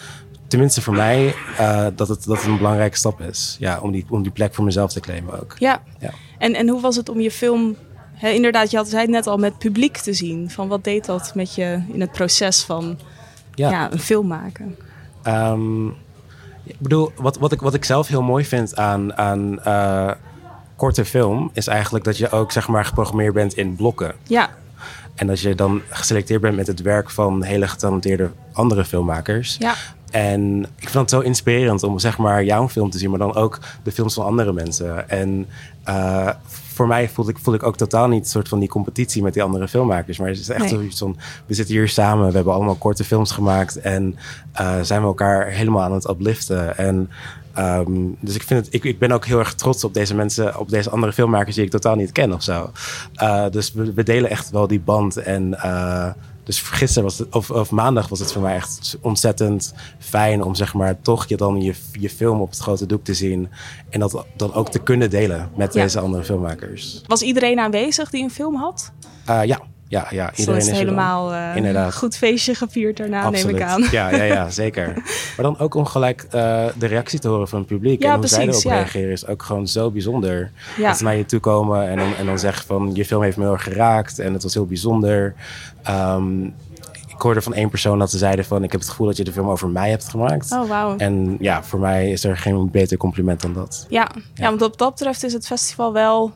tenminste 0.46 0.82
voor 0.82 0.94
mij, 0.94 1.34
uh, 1.60 1.86
dat, 1.94 2.08
het, 2.08 2.24
dat 2.24 2.36
het 2.36 2.46
een 2.46 2.56
belangrijke 2.56 2.96
stap 2.96 3.20
is. 3.20 3.56
Ja, 3.58 3.80
om 3.80 3.92
die, 3.92 4.06
om 4.08 4.22
die 4.22 4.32
plek 4.32 4.54
voor 4.54 4.64
mezelf 4.64 4.92
te 4.92 5.00
claimen 5.00 5.40
ook. 5.40 5.56
Ja. 5.58 5.82
ja. 5.98 6.10
En, 6.38 6.54
en 6.54 6.68
hoe 6.68 6.80
was 6.80 6.96
het 6.96 7.08
om 7.08 7.20
je 7.20 7.30
film, 7.30 7.76
hè, 8.12 8.28
inderdaad, 8.30 8.70
je 8.70 8.76
had 8.76 8.90
het 8.90 9.08
net 9.08 9.26
al 9.26 9.36
met 9.36 9.58
publiek 9.58 9.96
te 9.96 10.12
zien. 10.12 10.50
Van 10.50 10.68
wat 10.68 10.84
deed 10.84 11.04
dat 11.04 11.32
met 11.34 11.54
je 11.54 11.82
in 11.92 12.00
het 12.00 12.12
proces 12.12 12.62
van 12.62 12.98
ja. 13.54 13.70
ja 13.70 13.92
een 13.92 13.98
film 13.98 14.26
maken? 14.26 14.76
Um, 15.26 15.88
ik 16.64 16.78
bedoel, 16.78 17.12
wat, 17.16 17.38
wat, 17.38 17.52
ik, 17.52 17.60
wat 17.60 17.74
ik 17.74 17.84
zelf 17.84 18.08
heel 18.08 18.22
mooi 18.22 18.44
vind 18.44 18.76
aan, 18.76 19.16
aan 19.16 19.58
uh, 19.66 20.10
korte 20.76 21.04
film, 21.04 21.50
is 21.52 21.66
eigenlijk 21.66 22.04
dat 22.04 22.16
je 22.18 22.30
ook 22.30 22.52
zeg 22.52 22.68
maar 22.68 22.84
geprogrammeerd 22.84 23.34
bent 23.34 23.54
in 23.54 23.76
blokken. 23.76 24.14
Ja. 24.22 24.50
En 25.14 25.30
als 25.30 25.40
je 25.40 25.54
dan 25.54 25.82
geselecteerd 25.88 26.40
bent 26.40 26.56
met 26.56 26.66
het 26.66 26.82
werk 26.82 27.10
van 27.10 27.42
hele 27.42 27.68
getalenteerde 27.68 28.30
andere 28.52 28.84
filmmakers, 28.84 29.56
ja. 29.58 29.74
En 30.10 30.62
ik 30.62 30.88
vind 30.88 30.94
het 30.94 31.10
zo 31.10 31.20
inspirerend 31.20 31.82
om 31.82 31.98
zeg 31.98 32.18
maar 32.18 32.44
jouw 32.44 32.68
film 32.68 32.90
te 32.90 32.98
zien, 32.98 33.10
maar 33.10 33.18
dan 33.18 33.34
ook 33.34 33.58
de 33.82 33.92
films 33.92 34.14
van 34.14 34.24
andere 34.24 34.52
mensen. 34.52 35.08
En 35.08 35.46
uh, 35.88 36.30
voor 36.76 36.86
mij 36.86 37.08
voelde 37.08 37.30
ik, 37.30 37.38
voelde 37.38 37.58
ik 37.58 37.66
ook 37.66 37.76
totaal 37.76 38.08
niet 38.08 38.28
soort 38.28 38.48
van 38.48 38.58
die 38.58 38.68
competitie 38.68 39.22
met 39.22 39.32
die 39.32 39.42
andere 39.42 39.68
filmmakers. 39.68 40.18
Maar 40.18 40.28
het 40.28 40.38
is 40.38 40.48
echt 40.48 40.60
nee. 40.60 40.68
zoiets 40.68 40.98
van, 40.98 41.16
we 41.46 41.54
zitten 41.54 41.74
hier 41.74 41.88
samen, 41.88 42.28
we 42.28 42.34
hebben 42.34 42.54
allemaal 42.54 42.74
korte 42.74 43.04
films 43.04 43.30
gemaakt 43.30 43.80
en 43.80 44.16
uh, 44.60 44.80
zijn 44.82 45.00
we 45.00 45.06
elkaar 45.06 45.46
helemaal 45.46 45.82
aan 45.82 45.92
het 45.92 46.08
upliften. 46.08 46.76
En 46.76 47.10
um, 47.58 48.16
dus 48.20 48.34
ik, 48.34 48.42
vind 48.42 48.64
het, 48.64 48.74
ik, 48.74 48.84
ik 48.84 48.98
ben 48.98 49.12
ook 49.12 49.26
heel 49.26 49.38
erg 49.38 49.54
trots 49.54 49.84
op 49.84 49.94
deze 49.94 50.14
mensen, 50.14 50.58
op 50.58 50.68
deze 50.68 50.90
andere 50.90 51.12
filmmakers 51.12 51.54
die 51.54 51.64
ik 51.64 51.70
totaal 51.70 51.94
niet 51.94 52.12
ken 52.12 52.32
of 52.32 52.42
zo. 52.42 52.70
Uh, 53.22 53.44
dus 53.50 53.72
we, 53.72 53.92
we, 53.92 54.02
delen 54.02 54.30
echt 54.30 54.50
wel 54.50 54.66
die 54.66 54.80
band 54.80 55.16
en 55.16 55.54
dus 56.46 56.60
gisteren 56.60 57.02
was 57.02 57.18
het, 57.18 57.34
of, 57.34 57.50
of, 57.50 57.70
maandag 57.70 58.08
was 58.08 58.18
het 58.18 58.32
voor 58.32 58.42
mij 58.42 58.54
echt 58.54 58.98
ontzettend 59.00 59.74
fijn 59.98 60.42
om 60.42 60.54
zeg 60.54 60.74
maar 60.74 61.00
toch 61.00 61.28
je 61.28 61.36
dan 61.36 61.62
je, 61.62 61.74
je 61.92 62.10
film 62.10 62.40
op 62.40 62.50
het 62.50 62.58
grote 62.58 62.86
doek 62.86 63.04
te 63.04 63.14
zien. 63.14 63.48
En 63.90 64.00
dat 64.00 64.24
dan 64.36 64.54
ook 64.54 64.70
te 64.70 64.78
kunnen 64.78 65.10
delen 65.10 65.50
met 65.56 65.74
ja. 65.74 65.82
deze 65.82 66.00
andere 66.00 66.24
filmmakers. 66.24 67.02
Was 67.06 67.22
iedereen 67.22 67.58
aanwezig 67.58 68.10
die 68.10 68.22
een 68.22 68.30
film 68.30 68.54
had? 68.54 68.92
Uh, 69.28 69.44
ja. 69.44 69.60
Ja, 69.88 70.06
ja, 70.10 70.32
iedereen 70.34 70.60
is, 70.60 70.70
helemaal 70.70 71.34
uh, 71.34 71.92
goed 71.92 72.16
feestje 72.16 72.54
gevierd 72.54 72.96
daarna, 72.96 73.22
Absoluut. 73.22 73.46
neem 73.46 73.56
ik 73.56 73.62
aan. 73.62 73.86
Ja, 73.90 74.08
ja, 74.10 74.22
ja 74.22 74.50
zeker. 74.64 74.92
maar 75.36 75.44
dan 75.44 75.58
ook 75.58 75.74
om 75.74 75.84
gelijk 75.84 76.22
uh, 76.24 76.30
de 76.78 76.86
reactie 76.86 77.18
te 77.18 77.28
horen 77.28 77.48
van 77.48 77.58
het 77.58 77.68
publiek. 77.68 78.02
Ja, 78.02 78.06
en 78.06 78.10
hoe 78.10 78.18
precies, 78.18 78.36
zij 78.36 78.46
erop 78.46 78.62
ja. 78.62 78.74
reageren 78.74 79.10
is 79.10 79.26
ook 79.26 79.42
gewoon 79.42 79.68
zo 79.68 79.90
bijzonder. 79.90 80.50
Dat 80.78 80.96
ze 80.96 81.04
naar 81.04 81.16
je 81.16 81.24
toe 81.24 81.40
komen 81.40 81.88
en 81.88 81.96
dan, 81.96 82.14
en 82.14 82.26
dan 82.26 82.38
zeggen 82.38 82.66
van... 82.66 82.90
je 82.94 83.04
film 83.04 83.22
heeft 83.22 83.36
me 83.36 83.42
heel 83.42 83.52
erg 83.52 83.62
geraakt 83.62 84.18
en 84.18 84.32
het 84.32 84.42
was 84.42 84.54
heel 84.54 84.66
bijzonder. 84.66 85.34
Um, 85.88 86.54
ik 87.08 87.22
hoorde 87.22 87.42
van 87.42 87.54
één 87.54 87.70
persoon 87.70 87.98
dat 87.98 88.10
ze 88.10 88.18
zeiden 88.18 88.44
van... 88.44 88.62
ik 88.62 88.72
heb 88.72 88.80
het 88.80 88.90
gevoel 88.90 89.06
dat 89.06 89.16
je 89.16 89.24
de 89.24 89.32
film 89.32 89.48
over 89.48 89.68
mij 89.68 89.90
hebt 89.90 90.08
gemaakt. 90.08 90.52
Oh, 90.52 90.68
wow. 90.68 90.94
En 91.02 91.36
ja, 91.40 91.62
voor 91.62 91.78
mij 91.78 92.10
is 92.10 92.24
er 92.24 92.36
geen 92.36 92.70
beter 92.70 92.96
compliment 92.96 93.40
dan 93.40 93.52
dat. 93.52 93.86
Ja, 93.88 94.08
ja. 94.14 94.20
ja 94.34 94.48
want 94.48 94.62
op 94.62 94.78
dat 94.78 94.90
betreft 94.90 95.24
is 95.24 95.32
het 95.32 95.46
festival 95.46 95.92
wel... 95.92 96.32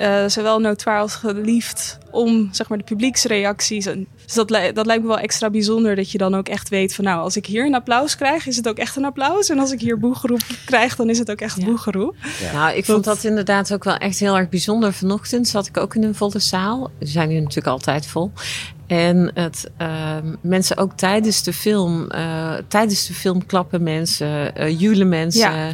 Uh, 0.00 0.24
zowel 0.26 0.58
notoire 0.58 1.00
als 1.00 1.14
geliefd 1.14 1.98
om 2.14 2.48
zeg 2.52 2.68
maar, 2.68 2.78
de 2.78 2.84
publieksreacties. 2.84 3.86
En, 3.86 4.06
dus 4.24 4.34
dat, 4.34 4.48
dat 4.74 4.86
lijkt 4.86 5.02
me 5.02 5.08
wel 5.08 5.18
extra 5.18 5.50
bijzonder 5.50 5.96
dat 5.96 6.10
je 6.10 6.18
dan 6.18 6.34
ook 6.34 6.48
echt 6.48 6.68
weet 6.68 6.94
van 6.94 7.04
nou, 7.04 7.20
als 7.20 7.36
ik 7.36 7.46
hier 7.46 7.66
een 7.66 7.74
applaus 7.74 8.16
krijg, 8.16 8.46
is 8.46 8.56
het 8.56 8.68
ook 8.68 8.78
echt 8.78 8.96
een 8.96 9.04
applaus. 9.04 9.48
En 9.48 9.58
als 9.58 9.72
ik 9.72 9.80
hier 9.80 9.98
boegeroep 9.98 10.42
krijg, 10.64 10.96
dan 10.96 11.10
is 11.10 11.18
het 11.18 11.30
ook 11.30 11.40
echt 11.40 11.58
ja. 11.58 11.64
boegeroep. 11.64 12.14
Ja. 12.40 12.52
Nou, 12.52 12.76
ik 12.76 12.84
vond 12.84 13.04
dat 13.04 13.24
inderdaad 13.24 13.72
ook 13.72 13.84
wel 13.84 13.96
echt 13.96 14.18
heel 14.18 14.36
erg 14.36 14.48
bijzonder. 14.48 14.92
Vanochtend 14.92 15.48
zat 15.48 15.66
ik 15.66 15.76
ook 15.76 15.94
in 15.94 16.02
een 16.02 16.14
volle 16.14 16.38
zaal. 16.38 16.90
We 16.98 17.06
zijn 17.06 17.28
nu 17.28 17.34
natuurlijk 17.34 17.66
altijd 17.66 18.06
vol. 18.06 18.32
En 18.86 19.30
het, 19.34 19.70
uh, 19.78 20.16
mensen 20.40 20.76
ook 20.76 20.92
tijdens 20.92 21.42
de 21.42 21.52
film, 21.52 22.08
uh, 22.14 22.54
tijdens 22.68 23.06
de 23.06 23.14
film 23.14 23.46
klappen 23.46 23.82
mensen, 23.82 24.52
uh, 24.60 24.80
julen 24.80 25.08
mensen. 25.08 25.52
Ja. 25.52 25.72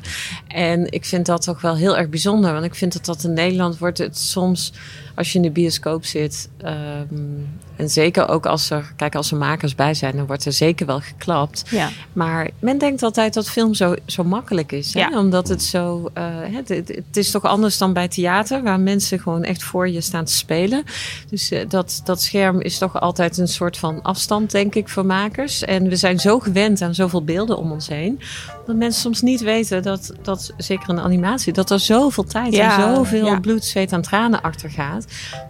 En 0.48 0.92
ik 0.92 1.04
vind 1.04 1.26
dat 1.26 1.42
toch 1.42 1.60
wel 1.60 1.76
heel 1.76 1.96
erg 1.96 2.08
bijzonder. 2.08 2.52
Want 2.52 2.64
ik 2.64 2.74
vind 2.74 2.92
dat 2.92 3.04
dat 3.04 3.24
in 3.24 3.32
Nederland 3.32 3.78
wordt 3.78 3.98
het 3.98 4.18
soms, 4.18 4.72
als 5.20 5.32
je 5.32 5.38
in 5.38 5.42
de 5.42 5.50
bioscoop 5.50 6.04
zit, 6.04 6.48
um, 6.64 7.48
en 7.80 7.90
zeker 7.90 8.28
ook 8.28 8.46
als 8.46 8.70
er, 8.70 8.92
kijk, 8.96 9.14
als 9.14 9.30
er 9.30 9.36
makers 9.36 9.74
bij 9.74 9.94
zijn, 9.94 10.16
dan 10.16 10.26
wordt 10.26 10.44
er 10.44 10.52
zeker 10.52 10.86
wel 10.86 11.00
geklapt. 11.00 11.62
Ja. 11.70 11.88
Maar 12.12 12.50
men 12.58 12.78
denkt 12.78 13.02
altijd 13.02 13.34
dat 13.34 13.50
film 13.50 13.74
zo, 13.74 13.94
zo 14.06 14.24
makkelijk 14.24 14.72
is. 14.72 14.94
Hè? 14.94 15.00
Ja. 15.00 15.18
Omdat 15.18 15.48
het 15.48 15.62
zo. 15.62 16.10
Uh, 16.18 16.24
het, 16.56 16.68
het, 16.68 17.16
is 17.16 17.30
toch 17.30 17.44
anders 17.44 17.78
dan 17.78 17.92
bij 17.92 18.08
theater, 18.08 18.62
waar 18.62 18.80
mensen 18.80 19.18
gewoon 19.18 19.42
echt 19.44 19.62
voor 19.62 19.88
je 19.88 20.00
staan 20.00 20.24
te 20.24 20.32
spelen. 20.32 20.84
Dus 21.30 21.52
uh, 21.52 21.60
dat, 21.68 22.00
dat 22.04 22.22
scherm 22.22 22.60
is 22.60 22.78
toch 22.78 23.00
altijd 23.00 23.38
een 23.38 23.48
soort 23.48 23.76
van 23.76 24.02
afstand, 24.02 24.50
denk 24.50 24.74
ik, 24.74 24.88
voor 24.88 25.06
makers. 25.06 25.64
En 25.64 25.88
we 25.88 25.96
zijn 25.96 26.18
zo 26.18 26.38
gewend 26.38 26.82
aan 26.82 26.94
zoveel 26.94 27.24
beelden 27.24 27.58
om 27.58 27.72
ons 27.72 27.88
heen. 27.88 28.20
Dat 28.66 28.76
mensen 28.76 29.00
soms 29.00 29.20
niet 29.20 29.40
weten 29.40 29.82
dat, 29.82 30.12
dat 30.22 30.52
zeker 30.56 30.88
een 30.88 31.00
animatie, 31.00 31.52
dat 31.52 31.70
er 31.70 31.80
zoveel 31.80 32.24
tijd 32.24 32.54
Ja, 32.54 32.88
en 32.88 32.94
zoveel 32.94 33.40
bloed, 33.40 33.64
zweet 33.64 33.92
en 33.92 34.02
tranen 34.02 34.42
achter 34.42 34.70
gaat. 34.70 35.04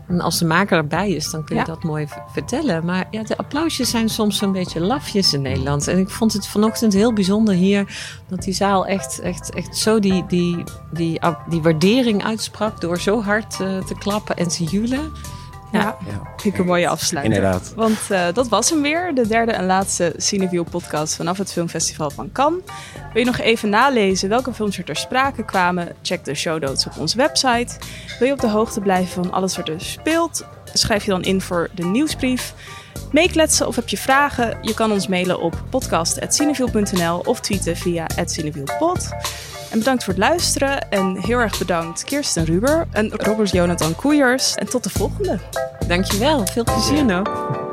En 0.09 0.21
als 0.21 0.39
de 0.39 0.45
maker 0.45 0.77
erbij 0.77 1.11
is, 1.11 1.31
dan 1.31 1.45
kun 1.45 1.57
je 1.57 1.65
dat 1.65 1.83
mooi 1.83 2.07
vertellen. 2.29 2.85
Maar 2.85 3.07
ja, 3.11 3.23
de 3.23 3.37
applausjes 3.37 3.91
zijn 3.91 4.09
soms 4.09 4.41
een 4.41 4.53
beetje 4.53 4.81
lafjes 4.81 5.33
in 5.33 5.43
Nederland. 5.43 5.89
En 5.89 5.99
ik 5.99 6.11
vond 6.11 6.33
het 6.33 6.47
vanochtend 6.47 6.93
heel 6.93 7.13
bijzonder 7.13 7.55
hier 7.55 7.97
dat 8.29 8.43
die 8.43 8.55
zaal 8.55 8.87
echt, 8.87 9.19
echt, 9.19 9.55
echt 9.55 9.77
zo 9.77 9.99
die, 9.99 10.27
die, 10.27 10.65
die, 10.93 11.21
die 11.49 11.63
waardering 11.63 12.25
uitsprak 12.25 12.81
door 12.81 13.01
zo 13.01 13.23
hard 13.23 13.61
eh, 13.61 13.79
te 13.79 13.95
klappen 13.95 14.37
en 14.37 14.49
te 14.49 14.65
julen. 14.65 15.13
Ja, 15.73 15.97
vind 16.37 16.55
ik 16.55 16.61
een 16.61 16.67
mooie 16.67 16.89
afsluiting. 16.89 17.37
inderdaad. 17.37 17.73
Want 17.77 17.99
eh, 18.09 18.27
dat 18.33 18.49
was 18.49 18.71
hem 18.71 18.83
weer, 18.83 19.15
de 19.15 19.27
derde 19.27 19.53
en 19.53 19.67
laatste 19.67 20.15
Cineview 20.17 20.65
podcast 20.71 21.17
vanaf 21.17 21.39
het 21.39 21.53
Filmfestival 21.53 22.11
van 22.11 22.33
Cannes. 22.33 22.63
Wil 23.13 23.23
je 23.23 23.25
nog 23.25 23.39
even 23.39 23.69
nalezen 23.69 24.29
welke 24.29 24.53
films 24.53 24.79
er 24.79 24.85
ter 24.85 24.97
sprake 24.97 25.45
kwamen? 25.45 25.97
Check 26.03 26.25
de 26.25 26.35
show 26.35 26.63
notes 26.63 26.87
op 26.87 26.93
onze 26.99 27.17
website. 27.17 27.77
Wil 28.19 28.27
je 28.29 28.35
op 28.35 28.41
de 28.41 28.49
hoogte 28.49 28.81
blijven 28.81 29.23
van 29.25 29.33
alles 29.33 29.57
wat 29.57 29.69
er 29.69 29.81
speelt? 29.81 30.47
Schrijf 30.73 31.05
je 31.05 31.11
dan 31.11 31.23
in 31.23 31.41
voor 31.41 31.69
de 31.75 31.85
nieuwsbrief. 31.85 32.55
Meekletsen 33.13 33.67
of 33.67 33.77
heb 33.77 33.89
je 33.89 33.97
vragen? 33.97 34.59
Je 34.63 34.75
kan 34.75 34.93
ons 34.93 35.07
mailen 35.07 35.41
op 35.41 35.63
podcast.cineview.nl 35.71 37.19
of 37.19 37.41
tweeten 37.41 37.77
via 37.77 38.07
@cineviewpod. 38.25 39.09
En 39.71 39.79
bedankt 39.79 40.05
voor 40.05 40.13
het 40.13 40.23
luisteren 40.23 40.91
en 40.91 41.17
heel 41.17 41.39
erg 41.39 41.59
bedankt 41.59 42.05
Kirsten 42.05 42.45
Ruber 42.45 42.87
en 42.93 43.11
Robert 43.11 43.51
Jonathan 43.51 43.95
Koeiers. 43.95 44.55
En 44.55 44.69
tot 44.69 44.85
de 44.85 44.91
volgende. 44.91 45.39
Dankjewel, 45.87 46.47
veel 46.47 46.65
plezier 46.65 47.05
nog. 47.05 47.69